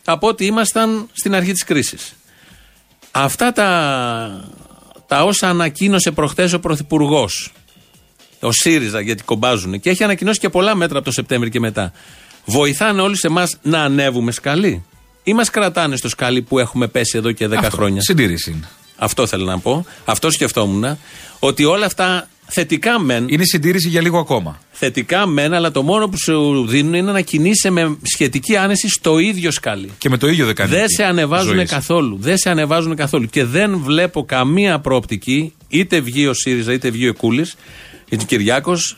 [0.06, 2.14] από ό,τι ήμασταν στην αρχή της κρίσης.
[3.12, 4.50] Αυτά τα,
[5.08, 7.52] τα όσα ανακοίνωσε προχθές ο Πρωθυπουργός.
[8.40, 9.80] Ο ΣΥΡΙΖΑ, γιατί κομπάζουν.
[9.80, 11.92] Και έχει ανακοινώσει και πολλά μέτρα από το Σεπτέμβρη και μετά.
[12.46, 14.86] Βοηθάνε όλους εμάς να ανέβουμε σκαλί.
[15.24, 18.70] Ή μας κρατάνε στο σκαλί που έχουμε πέσει εδώ και 10 Αυτό, χρόνια; Συντήρηση είναι.
[19.04, 19.86] Αυτό θέλω να πω.
[20.06, 20.98] Αυτό σκεφτόμουν.
[21.40, 23.26] Ότι όλα αυτά θετικά μεν.
[23.28, 24.60] Είναι συντήρηση για λίγο ακόμα.
[24.72, 29.20] Θετικά μεν, αλλά το μόνο που σου δίνουν είναι να κινείσαι με σχετική άνεση στο
[29.20, 29.92] ίδιο σκάλι.
[29.98, 30.72] Και με το ίδιο δεν κάνει.
[30.72, 32.18] Δεν σε ανεβάζουν καθόλου.
[32.20, 33.26] Δεν σε ανεβάζουν καθόλου.
[33.26, 37.56] Και δεν βλέπω καμία προοπτική, είτε βγει ο ΣΥΡΙΖΑ είτε βγει ο Κούλης,
[38.10, 38.98] είτε ο Κυριάκος,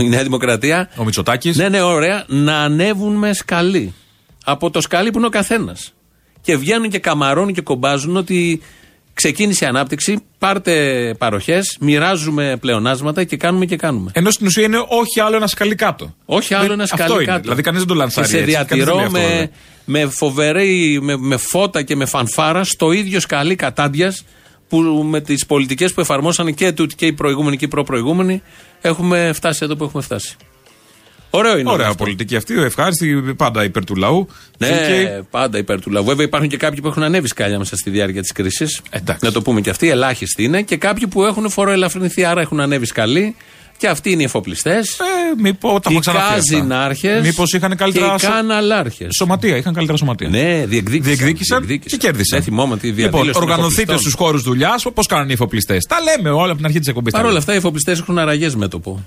[0.00, 0.90] η Νέα Δημοκρατία.
[0.96, 1.56] Ο Μητσοτάκης.
[1.56, 3.94] Ναι, ναι, ωραία, να ανέβουν με σκαλί.
[4.44, 5.92] Από το σκάλι που είναι ο καθένας.
[6.40, 8.62] Και βγαίνουν και καμαρώνουν και κομπάζουν ότι
[9.14, 14.10] ξεκίνησε η ανάπτυξη, πάρτε παροχές, μοιράζουμε πλεονάσματα και κάνουμε και κάνουμε.
[14.14, 16.14] Ενώ στην ουσία είναι όχι άλλο ένα σκαλί κάτω.
[16.24, 17.24] Όχι άλλο Δεν- ένα σκαλί αυτό είναι.
[17.24, 17.40] κάτω.
[17.42, 18.26] Δηλαδή κανείς δεν το λανσάρει.
[18.26, 18.52] Και σε έτσι.
[18.52, 19.48] Κανείς δεν διατηρώ λέει αυτό, βέβαια.
[19.84, 24.24] με, με φοβερή, με, με φώτα και με φανφάρα στο ίδιο σκαλί κατάντιας
[24.68, 24.78] που
[25.10, 28.42] με τις πολιτικές που εφαρμόσαν και τούτοι και οι προηγούμενοι και οι προπροηγούμενοι
[28.80, 30.36] έχουμε φτάσει εδώ που έχουμε φτάσει.
[31.34, 31.60] Ωραίο είναι.
[31.60, 32.04] όλο Ωραία αυτό.
[32.04, 34.28] πολιτική αυτή, ευχάριστη, πάντα υπέρ του λαού.
[34.58, 35.22] Ναι, Δίκαιη.
[35.30, 36.04] πάντα υπέρ του λαού.
[36.04, 38.80] Βέβαια υπάρχουν και κάποιοι που έχουν ανέβει σκάλια μέσα στη διάρκεια της κρίσης.
[38.90, 39.24] Εντάξει.
[39.24, 40.62] Να το πούμε και αυτοί, ελάχιστοι είναι.
[40.62, 43.36] Και κάποιοι που έχουν φοροελαφρυνθεί, άρα έχουν ανέβει σκαλί.
[43.76, 44.98] Και αυτοί είναι οι εφοπλιστές.
[44.98, 45.04] Ε,
[45.42, 46.24] μήπως τα οι έχω ξαναπεί.
[46.24, 46.34] αυτά.
[46.34, 47.20] καζινάρχε.
[47.22, 49.08] Μήπως είχαν καλύτερα Και οι σω- καναλάρχες.
[49.18, 49.56] σωματεία.
[49.56, 50.28] Είχαν καλύτερα σωματεία.
[50.28, 51.02] Ναι, διεκδίκησαν.
[51.16, 52.38] Διεκδίκησαν και κέρδισαν.
[52.38, 53.32] Δεν θυμόμαι τη Λοιπόν, διαδήλωση.
[53.32, 53.98] των οργανωθείτε εφοπλιστών.
[53.98, 55.84] στους χώρους δουλειάς όπως κάνουν οι εφοπλιστές.
[55.88, 57.12] Τα λέμε όλα από την αρχή της εκπομπής.
[57.12, 59.04] Παρ' όλα αυτά, οι εφοπλιστές έχουν αραγές μέτωπο.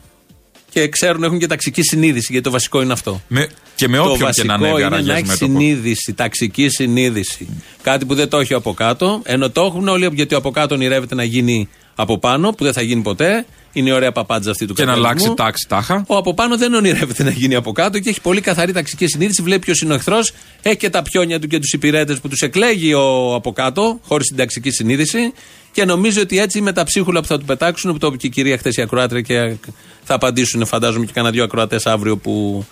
[0.75, 3.21] Και ξέρουν, έχουν και ταξική συνείδηση, γιατί το βασικό είναι αυτό.
[3.27, 5.45] Με, και με το όποιον και βασικό να ανέβει είναι να αραγέ έχει μέτωπο.
[5.45, 7.47] συνείδηση, ταξική συνείδηση.
[7.81, 11.15] Κάτι που δεν το έχει από κάτω, ενώ το έχουν όλοι, γιατί από κάτω ονειρεύεται
[11.15, 13.45] να γίνει από πάνω, που δεν θα γίνει ποτέ.
[13.75, 15.23] Είναι η ωραία παπάντζα αυτή του Και να καπιταλισμού.
[15.23, 16.03] αλλάξει τάξη τάχα.
[16.07, 19.41] Ο από πάνω δεν ονειρεύεται να γίνει από κάτω και έχει πολύ καθαρή ταξική συνείδηση.
[19.41, 22.41] Βλέπει ποιος είναι ο εχθρός, έχει και τα πιόνια του και τους υπηρέτες που τους
[22.41, 25.33] εκλέγει ο από κάτω, χωρίς την ταξική συνείδηση.
[25.71, 28.27] Και νομίζει ότι έτσι με τα ψίχουλα που θα του πετάξουν, που το είπε και
[28.27, 29.55] η κυρία χθες η ακροάτρια και
[30.03, 32.65] θα απαντήσουν, φαντάζομαι, και κανένα δύο ακροατές αύριο που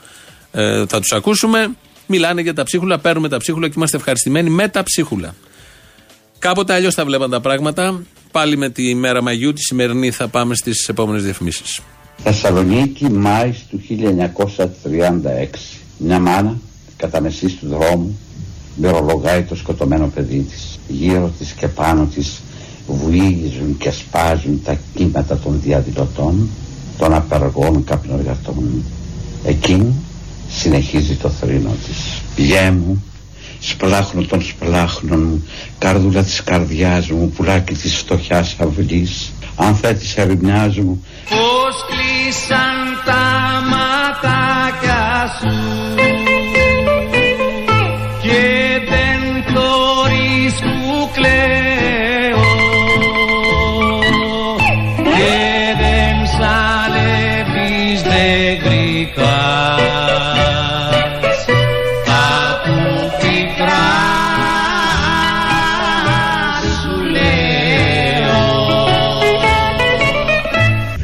[0.52, 1.76] ε, θα τους ακούσουμε.
[2.08, 5.36] Μιλάνε για τα ψίχουλα, παίρνουμε τα ψίχουλα και είμαστε ευχαριστημένοι με τα ψίχουλα.
[6.40, 8.02] Κάποτε αλλιώς τα βλέπαν τα πράγματα.
[8.34, 11.80] Πάλι με τη μέρα Μαγιού, τη σημερινή θα πάμε στις επόμενες διαφημίσεις.
[12.24, 15.80] Θεσσαλονίκη, Μάης του 1936.
[15.98, 16.58] Μια μάνα,
[16.98, 18.20] κατά μεσής του δρόμου,
[18.76, 20.80] μυρολογάει το σκοτωμένο παιδί της.
[20.88, 22.42] Γύρω της και πάνω της
[22.88, 26.50] βουίζουν και σπάζουν τα κύματα των διαδηλωτών,
[26.98, 28.84] των απεργών καπνοργατών.
[29.46, 29.94] Εκείνη
[30.50, 32.22] συνεχίζει το θρήνο της.
[32.46, 33.04] Γιέ μου,
[33.64, 35.48] σπλάχνω των σπλάχνων μου,
[35.78, 43.22] καρδούλα της καρδιάς μου, πουλάκι της φτωχιάς αυλής, ανθέ της ερημιάς μου, Πώς κλείσαν τα
[43.70, 46.23] ματάκια σου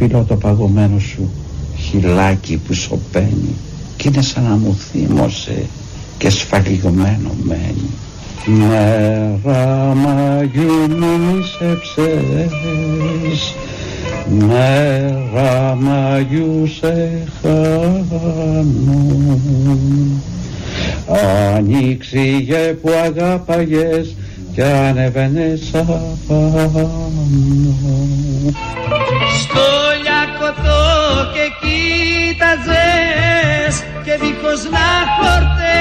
[0.09, 1.29] Φίλω το παγωμένο σου
[1.77, 3.55] χυλάκι που σωπαίνει
[3.97, 5.65] κι είναι σαν να μου θύμωσε
[6.17, 7.89] και σφαλιγμένο μένει.
[8.45, 12.51] Μέρα Μαγιού μου μισέψες
[14.47, 19.09] Μέρα Μαγιού σε χάνω
[21.55, 24.15] Ανοίξιγε που αγάπαγες
[24.53, 26.89] κι ανεβαίνες απάνω
[29.41, 29.67] Στο
[30.03, 30.83] λιακωτό
[31.33, 32.95] και κοίταζες
[34.03, 35.79] και δίχως να χορταίνεις.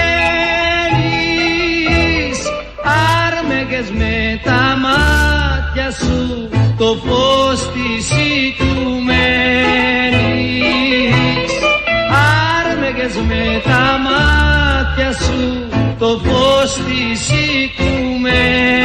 [3.26, 6.20] Άρμεγες με τα μάτια σου
[6.78, 9.68] το φως της οικουμένης
[12.88, 18.78] άρμεγες με τα μάτια σου το φως της οικουμένης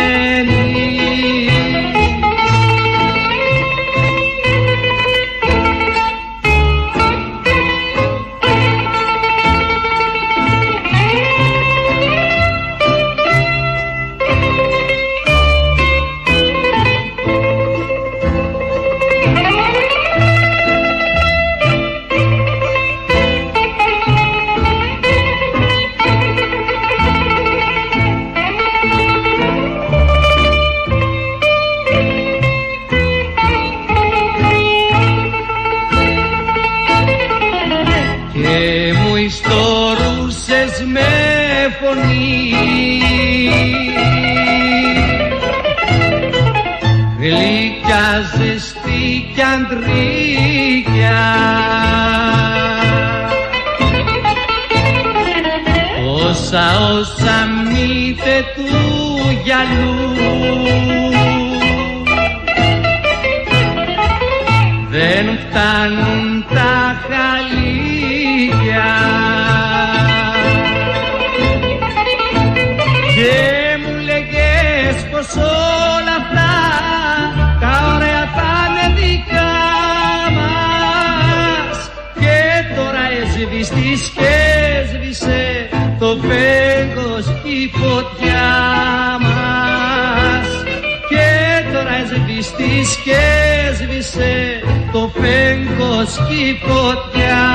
[94.93, 97.45] το φέγγος και η φωτιά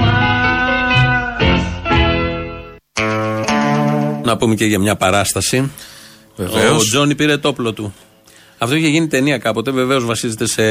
[0.00, 0.40] μας
[4.24, 5.70] Να πούμε και για μια παράσταση.
[6.36, 6.76] Βεβαίως.
[6.76, 7.94] Ο Τζόνι πήρε το όπλο του.
[8.58, 9.70] Αυτό είχε γίνει ταινία κάποτε.
[9.70, 10.62] Βεβαίως βασίζεται σε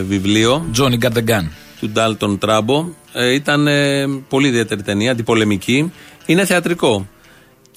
[0.00, 1.48] βιβλίο Johnny got the gun.
[1.80, 2.88] του Ντάλτον Τράμπο.
[3.12, 5.92] Ε, ήταν ε, πολύ ιδιαίτερη ταινία, αντιπολεμική.
[6.26, 7.06] Είναι θεατρικό.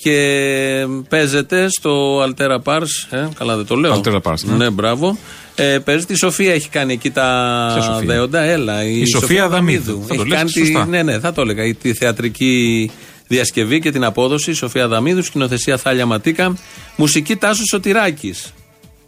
[0.02, 2.88] Και παίζεται στο Altera Pars.
[3.10, 4.02] Ε, καλά δεν το λέω.
[4.04, 4.56] Altera Pars, ναι.
[4.56, 4.70] ναι.
[4.70, 5.18] μπράβο.
[5.64, 6.14] Ε, παίζεται.
[6.14, 7.24] Η Σοφία έχει κάνει εκεί τα
[7.74, 8.40] Ποια Σοφία; δέοντα.
[8.42, 8.84] Έλα.
[8.84, 10.04] Η, Σοφία Αδαμίδου.
[10.08, 10.86] Θα το Έχει λες κάνει τη- σωστά.
[10.86, 11.64] ναι, ναι, θα το έλεγα.
[11.66, 12.92] Η- Τη θεατρική
[13.28, 14.54] διασκευή και την απόδοση.
[14.54, 16.58] Σοφία Αδαμίδου, σκηνοθεσία Θάλια Ματίκα.
[16.96, 18.54] Μουσική Τάσος Σωτηράκης.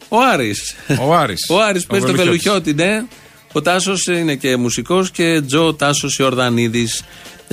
[0.09, 0.75] Ο Άρης.
[0.99, 1.39] Ο Άρης.
[1.53, 2.73] Ο Άρης Ο παίζει το Βελουχιώτης.
[2.73, 3.05] Βελουχιώτη, ναι.
[3.53, 7.03] Ο Τάσος είναι και μουσικός και Τζο Τάσος Ιορδανίδης.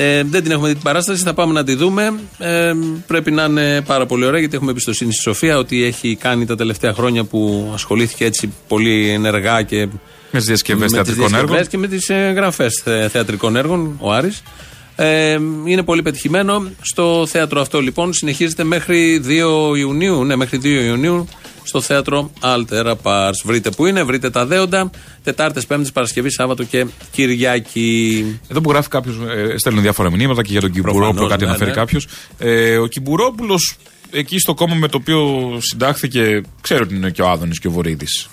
[0.00, 2.20] Ε, δεν την έχουμε δει την παράσταση, θα πάμε να τη δούμε.
[2.38, 2.72] Ε,
[3.06, 6.56] πρέπει να είναι πάρα πολύ ωραία γιατί έχουμε εμπιστοσύνη στη Σοφία ότι έχει κάνει τα
[6.56, 9.76] τελευταία χρόνια που ασχολήθηκε έτσι πολύ ενεργά και
[10.30, 11.70] Με τις διασκευές με τις θεατρικών διασκευές έργων.
[11.70, 14.42] και με τις ε, γραφές θεατρικών έργων, ο Άρης.
[14.96, 16.62] Ε, είναι πολύ πετυχημένο.
[16.80, 19.22] Στο θέατρο αυτό λοιπόν συνεχίζεται μέχρι
[19.72, 20.24] 2 Ιουνίου.
[20.24, 21.28] Ναι, μέχρι 2 Ιουνίου
[21.68, 23.32] στο θέατρο Altera Pars.
[23.44, 24.90] Βρείτε που είναι, βρείτε τα δέοντα.
[25.24, 28.24] Τετάρτες, Πέμπτες, Παρασκευή, Σάββατο και Κυριακή.
[28.48, 29.16] Εδώ που γράφει κάποιος,
[29.52, 31.76] ε, στέλνουν διάφορα μηνύματα και για τον Κυμπουρόπουλο Προφανώς, κάτι ναι, αναφέρει ναι.
[31.76, 32.06] κάποιος.
[32.38, 33.56] Ε, ο Κυμπουρόπουλο
[34.10, 37.70] εκεί στο κόμμα με το οποίο συντάχθηκε, ξέρω ότι είναι και ο Άδωνης και ο
[37.70, 38.28] Βορύδης.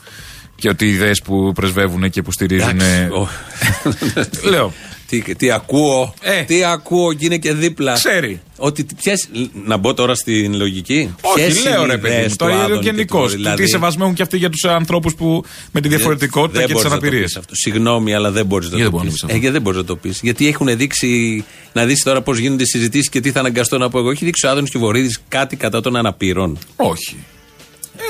[0.55, 2.69] Και ότι οι ιδέες που πρεσβεύουν και που στηρίζουν.
[2.69, 3.29] Εντάξει, ο-
[4.49, 4.73] Λέω.
[5.21, 6.41] Τι, τι ακούω, Ε.
[6.43, 7.93] τι ακούω και είναι και δίπλα.
[7.93, 8.41] Ξέρει.
[8.57, 9.27] Ότι ποιες,
[9.65, 12.29] να μπω τώρα στην λογική; Όχι, Ποιες λέω είναι ρε οι παιδί ιδέες μου.
[12.29, 13.21] του Τώρα είναι Άδωνη και γενικώ.
[13.23, 16.67] του- δηλαδή, Τι σεβασμό έχουν και αυτοί για τους ανθρώπους που με τη διαφορετικότητα Δεν
[16.67, 17.25] και τις μπορείς να το αναπηρίες.
[17.31, 17.55] πεις αυτό.
[17.55, 19.19] Συγγνώμη, αλλά δεν μπορείς να Γιατί το δεν μπορώ να πεις.
[19.19, 21.43] το πεις αυτό; Ε, γιατί δεν μπορείς να το πεις; Γιατί έχουν δείξει.
[21.73, 24.09] Να δεις τώρα πώς γίνονται οι συζητήσεις και τι θα αναγκαστώ να πω εγώ.
[24.11, 26.57] Έχει δείξει ο Άδωνης και ο Βορύδης κάτι κατά των αναπήρων.
[26.75, 27.15] Όχι.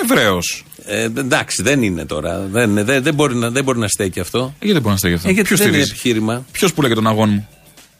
[0.03, 0.63] Ευρέως.
[0.87, 2.47] Ε, εντάξει, δεν είναι τώρα.
[2.51, 4.53] Δεν, δεν, δεν, μπορεί, να, δεν μπορεί να στέκει αυτό.
[4.59, 6.45] Γιατί δεν μπορεί να στέγει αυτό; Ε, γιατί Ποιος δεν είναι στηρίζει; επιχείρημα.
[6.51, 7.47] Ποιος που λέει για τον αγώνα μου;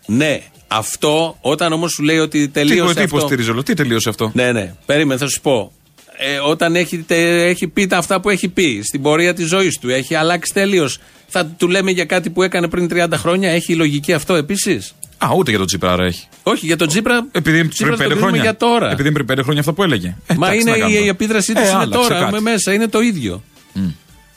[0.05, 2.93] Ναι, αυτό όταν όμως σου λέει ότι Τι, τελείωσε.
[2.93, 4.73] τι αυτό, υποστηρίζει όλο, τι τελείωσε αυτό; Ναι, ναι.
[4.85, 5.71] Περίμενε, θα σου πω.
[6.17, 9.77] Ε, όταν έχει, τε- έχει πει τα αυτά που έχει πει στην πορεία της ζωής
[9.79, 10.99] του, έχει αλλάξει τελείως.
[11.27, 13.49] Θα του λέμε για κάτι που έκανε πριν 30 χρόνια.
[13.51, 16.27] Έχει λογική αυτό επίσης; Α, ούτε για τον Τσίπρα έχει.
[16.43, 17.27] Όχι, για τον Τσίπρα.
[17.31, 18.41] Επειδή Τσίπρα πριν το πέντε κρίνουμε χρόνια.
[18.41, 18.91] για τώρα.
[18.91, 20.15] Επειδή πριν πέντε χρόνια αυτό που έλεγε.
[20.27, 21.09] Ε, Μα εντάξει, είναι τι να κάνουμε η, η τώρα.
[21.09, 22.19] επίδρασή του Ε, είναι άλλαξε τώρα.
[22.19, 22.31] κάτι.
[22.31, 23.43] Με μέσα είναι το ίδιο.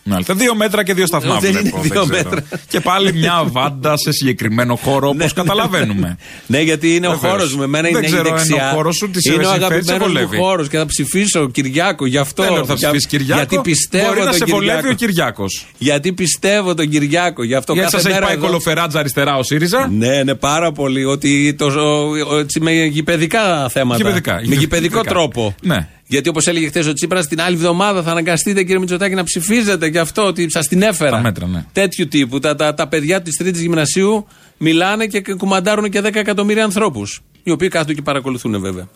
[0.09, 0.35] Μάλιστα.
[0.35, 1.39] Δύο μέτρα και δύο σταθμά.
[1.39, 2.07] Δεν είναι βλέπω, δύο ξέρω.
[2.07, 2.43] μέτρα.
[2.69, 6.19] Και πάλι μια βάντα σε συγκεκριμένο χώρο, όπως καταλαβαίνουμε.
[6.47, 7.33] Ναι, γιατί είναι ο Βεβαίως.
[7.33, 7.63] χώρος μου.
[7.63, 8.71] Εμένα Δεν είναι η ξέρω αν είναι δεξιά.
[8.71, 10.37] ο χώρος σου, τι σε είναι ο συμφέρει, σε αγαπημένος μου βολεύει.
[10.37, 12.43] χώρος και θα ψηφίσω Κυριάκο γι' αυτό.
[12.43, 13.39] Δεν λέω ότι θα Για- ψηφίσεις Κυριάκο.
[13.41, 14.89] Γιατί πιστεύω Μπορεί να τον σε βολεύει Κυριάκο.
[14.91, 15.67] ο Κυριάκος.
[15.79, 17.45] Γιατί πιστεύω τον Κυριάκο.
[17.45, 20.35] Γι' αυτό Γιατί κάθε σας έχει μέρα πάει εδώ- κολοφεράτζα αριστερά ο ΣΥΡΙΖΑ; Ναι, ναι,
[20.35, 21.05] πάρα πολύ.
[21.05, 23.97] Ότι το, ο- ο- έτσι, με γηπαιδικά θέματα.
[23.97, 24.61] Γηπαιδικά, Με γηπαιδικά.
[24.61, 25.55] γηπαιδικό τρόπο.
[25.63, 25.89] Ναι.
[26.11, 29.91] Γιατί όπως έλεγε χθες ο Τσίπρας, την άλλη εβδομάδα θα αναγκαστείτε, κύριε Μητσοτάκη, να ψηφίζετε
[29.91, 31.11] και αυτό, ότι σας την έφερα.
[31.11, 31.65] Τα μέτρα, ναι.
[31.73, 32.39] Τέτοιου τύπου.
[32.39, 37.21] Τα, τα, τα παιδιά της Τρίτης Γυμνασίου μιλάνε και κουμαντάρουν και 10 εκατομμύρια ανθρώπους.
[37.43, 38.89] Οι οποίοι κάθονται και παρακολουθούν, βέβαια.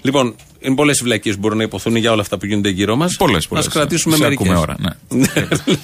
[0.00, 2.96] Λοιπόν, είναι πολλές οι βλακίε που μπορούν να υποθούν για όλα αυτά που γίνονται γύρω
[2.96, 3.16] μας.
[3.16, 3.66] Πολλές, πολλές.
[3.66, 4.46] Α κρατήσουμε Σε μερικές.
[4.48, 4.90] ακούμε ώρα, ναι.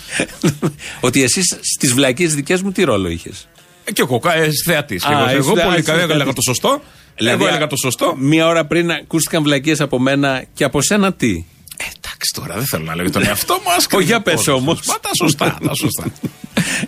[1.01, 1.43] ότι εσύ
[1.77, 3.49] στις βλακίε δικές μου τι ρόλο είχες;
[3.85, 5.05] Ε, Και εγώ, ε, θεατής.
[5.05, 6.35] Α, Εγώ, είσαι εγώ θε- πολύ είσαι καλά έλεγα θεατής.
[6.35, 6.83] το σωστό.
[7.15, 8.15] Εγώ έλεγα το σωστό.
[8.19, 11.45] Μία ώρα πριν ακούστηκαν βλακίες από μένα και από σένα τι;
[11.77, 13.71] Ε, εντάξει τώρα, δεν θέλω να λέω τον εαυτό μου.
[13.71, 14.57] ας Όχι, κρίνει για ο πες κόσμος.
[14.61, 14.81] όμως.
[14.87, 16.05] Μα τα σωστά, τα σωστά.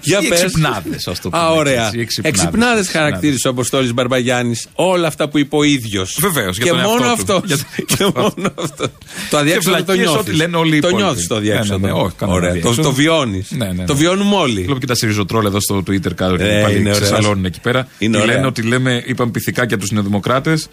[0.00, 0.42] Για Οι πες.
[0.42, 1.90] εξυπνάδες, ας το πούμε Α, έτσι, ωραία.
[1.94, 2.88] οι εξυπνάδες, Εξυπνάδες εξυπνάδες.
[2.90, 6.16] χαρακτήρισε ο Αποστόλης Μπαρμπαγιάννης όλα αυτά που είπε ο ίδιος.
[6.20, 7.32] Βεβαίως, για Και τον μόνο εαυτό του.
[7.34, 7.42] αυτό.
[7.46, 8.86] Για τον Και εαυτό μόνο αυτό.
[9.30, 10.28] Το αδιέξοδο το βλακίες νιώθεις.
[10.28, 11.02] ό,τι λένε όλοι οι Το υπόλοιποι.
[11.08, 11.86] νιώθεις το Ναι, ναι, αδιέξοδο.
[11.86, 12.50] ναι, όχι, κανένα Ωραία.
[12.50, 12.88] Το, αδιέξοδο.
[12.88, 13.50] το βιώνεις.
[13.50, 13.84] Ναι, ναι, ναι.
[13.84, 14.62] Το βιώνουμε όλοι.
[14.62, 17.00] Βλέπω και τα σιριζοτρόλ εδώ στο Twitter κάτω και Ε, πάλι είναι ωραία.
[17.00, 17.88] ξεσαλώνουν εκεί πέρα.
[17.98, 18.34] Είναι Και ωραία.
[18.34, 20.68] λένε ότι λέμε, είπαμε πυθικά για τους νεοδημοκράτες.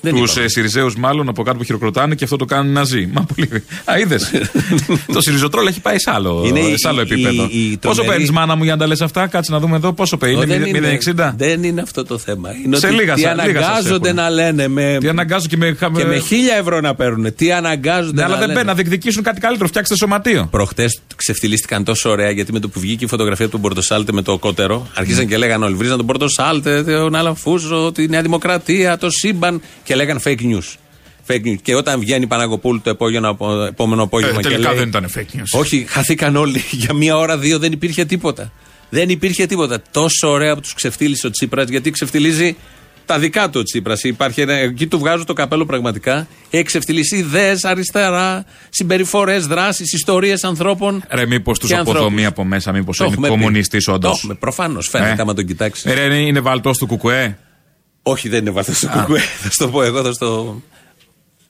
[0.00, 0.44] Δεν Τους είπαμε.
[0.44, 3.08] ε, Σιριζέου, μάλλον από κάτω που χειροκροτάνε και αυτό το κάνουν Ναζί.
[3.12, 3.48] Μα πολύ.
[3.84, 4.30] Α, είδες.
[5.12, 7.48] το Σιριζοτρόλ έχει πάει σε άλλο, Είναι η- σε άλλο η- επίπεδο.
[7.50, 9.76] η- η Πόσο τρομερή- παίρνεις, μάνα μου, για να τα λες αυτά, κάτσε να δούμε
[9.76, 9.92] εδώ.
[9.92, 11.34] Πόσο παίρνει, Ω, δεν είναι 0,60.
[11.36, 12.48] Δεν είναι αυτό το θέμα.
[12.64, 14.20] Είναι Σε ότι λίγα τι σα- λίγα σας αναγκάζονται έχουν.
[14.20, 15.76] να λένε με, Τι αναγκάζω και με.
[15.96, 17.34] και με χίλια ευρώ να παίρνουν.
[17.34, 18.52] Τι αναγκάζονται Ναι, να αλλά δεν λένε.
[18.52, 19.68] μπαίνει να διεκδικήσουν κάτι καλύτερο.
[19.68, 20.48] Φτιάξτε σωματείο.
[20.50, 24.38] Προχτές ξεφτυλίστηκαν τόσο ωραία γιατί με το που βγήκε η φωτογραφία του Μπορτοσάλτε με το
[24.38, 25.74] κότερο, αρχίσαν και λέγανε όλοι.
[25.74, 30.74] Βρίζαν τον Μπορτοσάλτε, τον Αλαφούζο, τη Νέα Δημοκρατία, το σύμπαν και λέγαν fake news.
[31.28, 31.56] Fake news.
[31.62, 34.88] Και όταν βγαίνει η Παναγοπούλου το επόμενο, απο- επόμενο απόγευμα Ε, και τελικά λέει, δεν
[34.88, 35.60] ήταν fake news.
[35.60, 36.62] Όχι, χαθήκαν όλοι.
[36.82, 38.52] Για μία ώρα, δύο δεν υπήρχε τίποτα.
[38.90, 39.82] Δεν υπήρχε τίποτα.
[39.90, 42.56] Τόσο ωραία που τους ξεφτύλισε ο Τσίπρας, γιατί ξεφτυλίζει
[43.06, 44.02] τα δικά του ο Τσίπρας.
[44.02, 46.26] Υπάρχει ένα- Εκεί του βγάζω το καπέλο πραγματικά.
[46.50, 51.04] Έχει ξεφτυλίσει ιδέες, αριστερά, συμπεριφορές, δράσεις, ιστορίες ανθρώπων.
[51.10, 52.00] Ρε, μήπως τους και ανθρώπους.
[52.00, 53.34] αποδομεί από μέσα, μήπως Το είναι έχουμε πει.
[53.34, 54.16] κομμουνιστής Το όντως.
[54.18, 55.92] έχουμε, προφανώς φαίνεται άμα τον κοιτάξεις.
[55.94, 57.38] Ρε, είναι, είναι βαλτός του Κουκουέ.
[58.08, 59.18] Όχι, δεν είναι βαθμό στο κουκουέ.
[59.42, 60.60] Θα σου το πω εγώ, θα στο.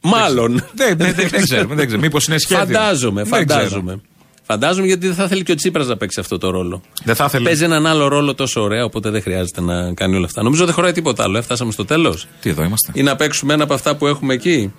[0.00, 0.52] Μάλλον.
[0.74, 1.74] Δεν, δεν, δεν, δεν ξέρουμε.
[1.74, 2.06] Δεν ξέρουμε.
[2.06, 2.64] Μήπως είναι σχέδιο.
[2.64, 3.60] Φαντάζομαι, Δεν ξέρω.
[3.60, 4.00] φαντάζομαι.
[4.42, 6.82] Φαντάζομαι γιατί δεν θα θέλει και ο Τσίπρας να παίξει αυτό το ρόλο.
[7.04, 7.44] Δεν θα ήθελε.
[7.44, 10.42] Παίζει έναν άλλο ρόλο τόσο ωραία, οπότε δεν χρειάζεται να κάνει όλα αυτά.
[10.42, 11.38] Νομίζω δεν χωράει τίποτα άλλο.
[11.38, 12.26] Έφτασαμε στο τέλος.
[12.40, 12.92] Τι εδώ είμαστε.
[12.94, 14.72] Ή να παίξουμε ένα από αυτά που έχουμε εκεί.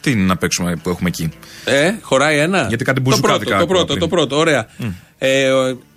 [0.00, 1.32] Τι είναι να παίξουμε που έχουμε εκεί;
[1.64, 2.66] Ε, χωράει ένα.
[2.68, 3.98] Γιατί κάτι το μπουζουκάδικα πρώτο, το άκουγα πρώτο, πριν.
[3.98, 4.66] το πρώτο, ωραία.
[5.18, 5.50] Ε,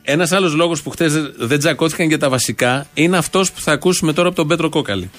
[0.05, 4.13] ένας άλλος λόγος που χθες δεν τζακώθηκαν για τα βασικά είναι αυτός που θα ακούσουμε
[4.13, 5.09] τώρα από τον Πέτρο Κόκαλη.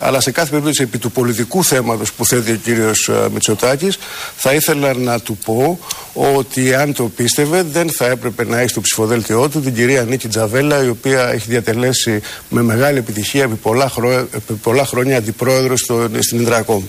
[0.00, 3.98] Αλλά σε κάθε περίπτωση επί του πολιτικού θέματος που θέτει ο κύριος ε, Μητσοτάκης
[4.36, 5.78] θα ήθελα να του πω
[6.12, 10.28] ότι αν το πίστευε δεν θα έπρεπε να έχει στο ψηφοδέλτιό του την κυρία Νίκη
[10.28, 15.80] Τζαβέλα η οποία έχει διατελέσει με μεγάλη επιτυχία επί πολλά, χρό- επί πολλά χρόνια αντιπρόεδρος
[15.80, 16.82] στο, στην Ινδρακόμ.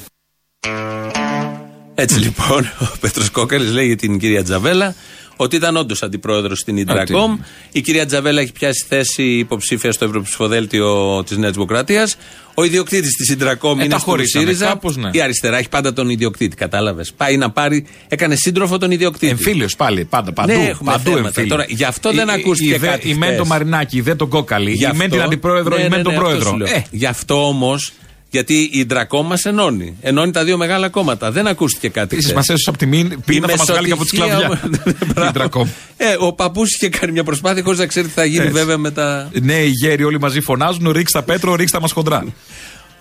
[1.96, 4.96] Έτσι λοιπόν, ο Πέτρος Κόκαλης λέει για την κυρία Τζαβέλα
[5.42, 7.40] ότι ήταν όντως αντιπρόεδρος στην Ιντρακόμ.
[7.72, 12.18] Η κυρία Τζαβέλα έχει πιάσει θέση υποψήφια στο Ευρωψηφοδέλτιο της Νέας Δημοκρατίας.
[12.54, 14.66] Ο ιδιοκτήτης της Ιντρακόμ Ε, είναι τα στο χωρίσαμε, ΣΥΡΙΖΑ.
[14.68, 15.10] κάπως, ναι.
[15.14, 17.14] Η αριστερά έχει πάντα τον ιδιοκτήτη, κατάλαβες.
[17.18, 19.32] Πάει να πάρει, έκανε σύντροφο τον ιδιοκτήτη.
[19.32, 20.34] Εμφύλιος πάλι, πάντα.
[20.34, 21.28] Παντού, Ναι, έχουμε παντού θέματα.
[21.28, 21.50] εμφύλιο.
[21.50, 23.38] Τώρα, γι' αυτό δεν Η- ακούστηκε η, η, κάτι Η μεν χθες.
[23.38, 24.72] το Μαρινάκι, η δε τον Κόκαλη.
[24.72, 26.50] Γι' Η μεν την αντιπρόεδρο, ναι, η ναι, μεν τον ναι, αυτό πρόεδρο.
[26.50, 26.68] σου λέω.
[26.76, 27.92] Ε, Γι' αυτό όμως,
[28.30, 29.98] γιατί η Ιντρακόμ μας ενώνει.
[30.02, 31.32] Ενώνει τα δύο μεγάλα κόμματα.
[31.32, 32.04] Δεν ακούστηκε κάτι.
[32.16, 32.36] Επίσης, χθες.
[32.36, 34.60] μας έσωσε από τη μήν, πίνα θα μας βγάλει και από τη μεσοτυχία σκλαβιά.
[34.74, 35.30] όμως- Μπράβο.
[35.30, 35.68] Η Ντρακόμ.
[35.98, 38.54] Ε, ο παππούς είχε κάνει μια προσπάθεια χωρίς να ξέρει τι θα γίνει Έτσι.
[38.54, 39.30] βέβαια με τα.
[39.42, 42.26] Ναι, οι γέροι όλοι μαζί φωνάζουν, ρίξτε τα πέτρο, ρίξτε τα μας χοντρά.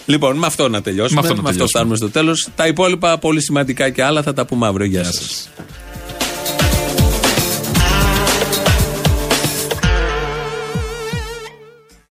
[0.06, 1.20] Λοιπόν, με αυτό να τελειώσουμε.
[1.20, 1.68] Με αυτό να τελειώσουμε.
[1.68, 2.48] φτάνουμε στο τέλος.
[2.56, 4.86] Τα υπόλοιπα πολύ σημαντικά και άλλα θα τα πούμε αύριο.
[4.86, 5.48] Γεια σας.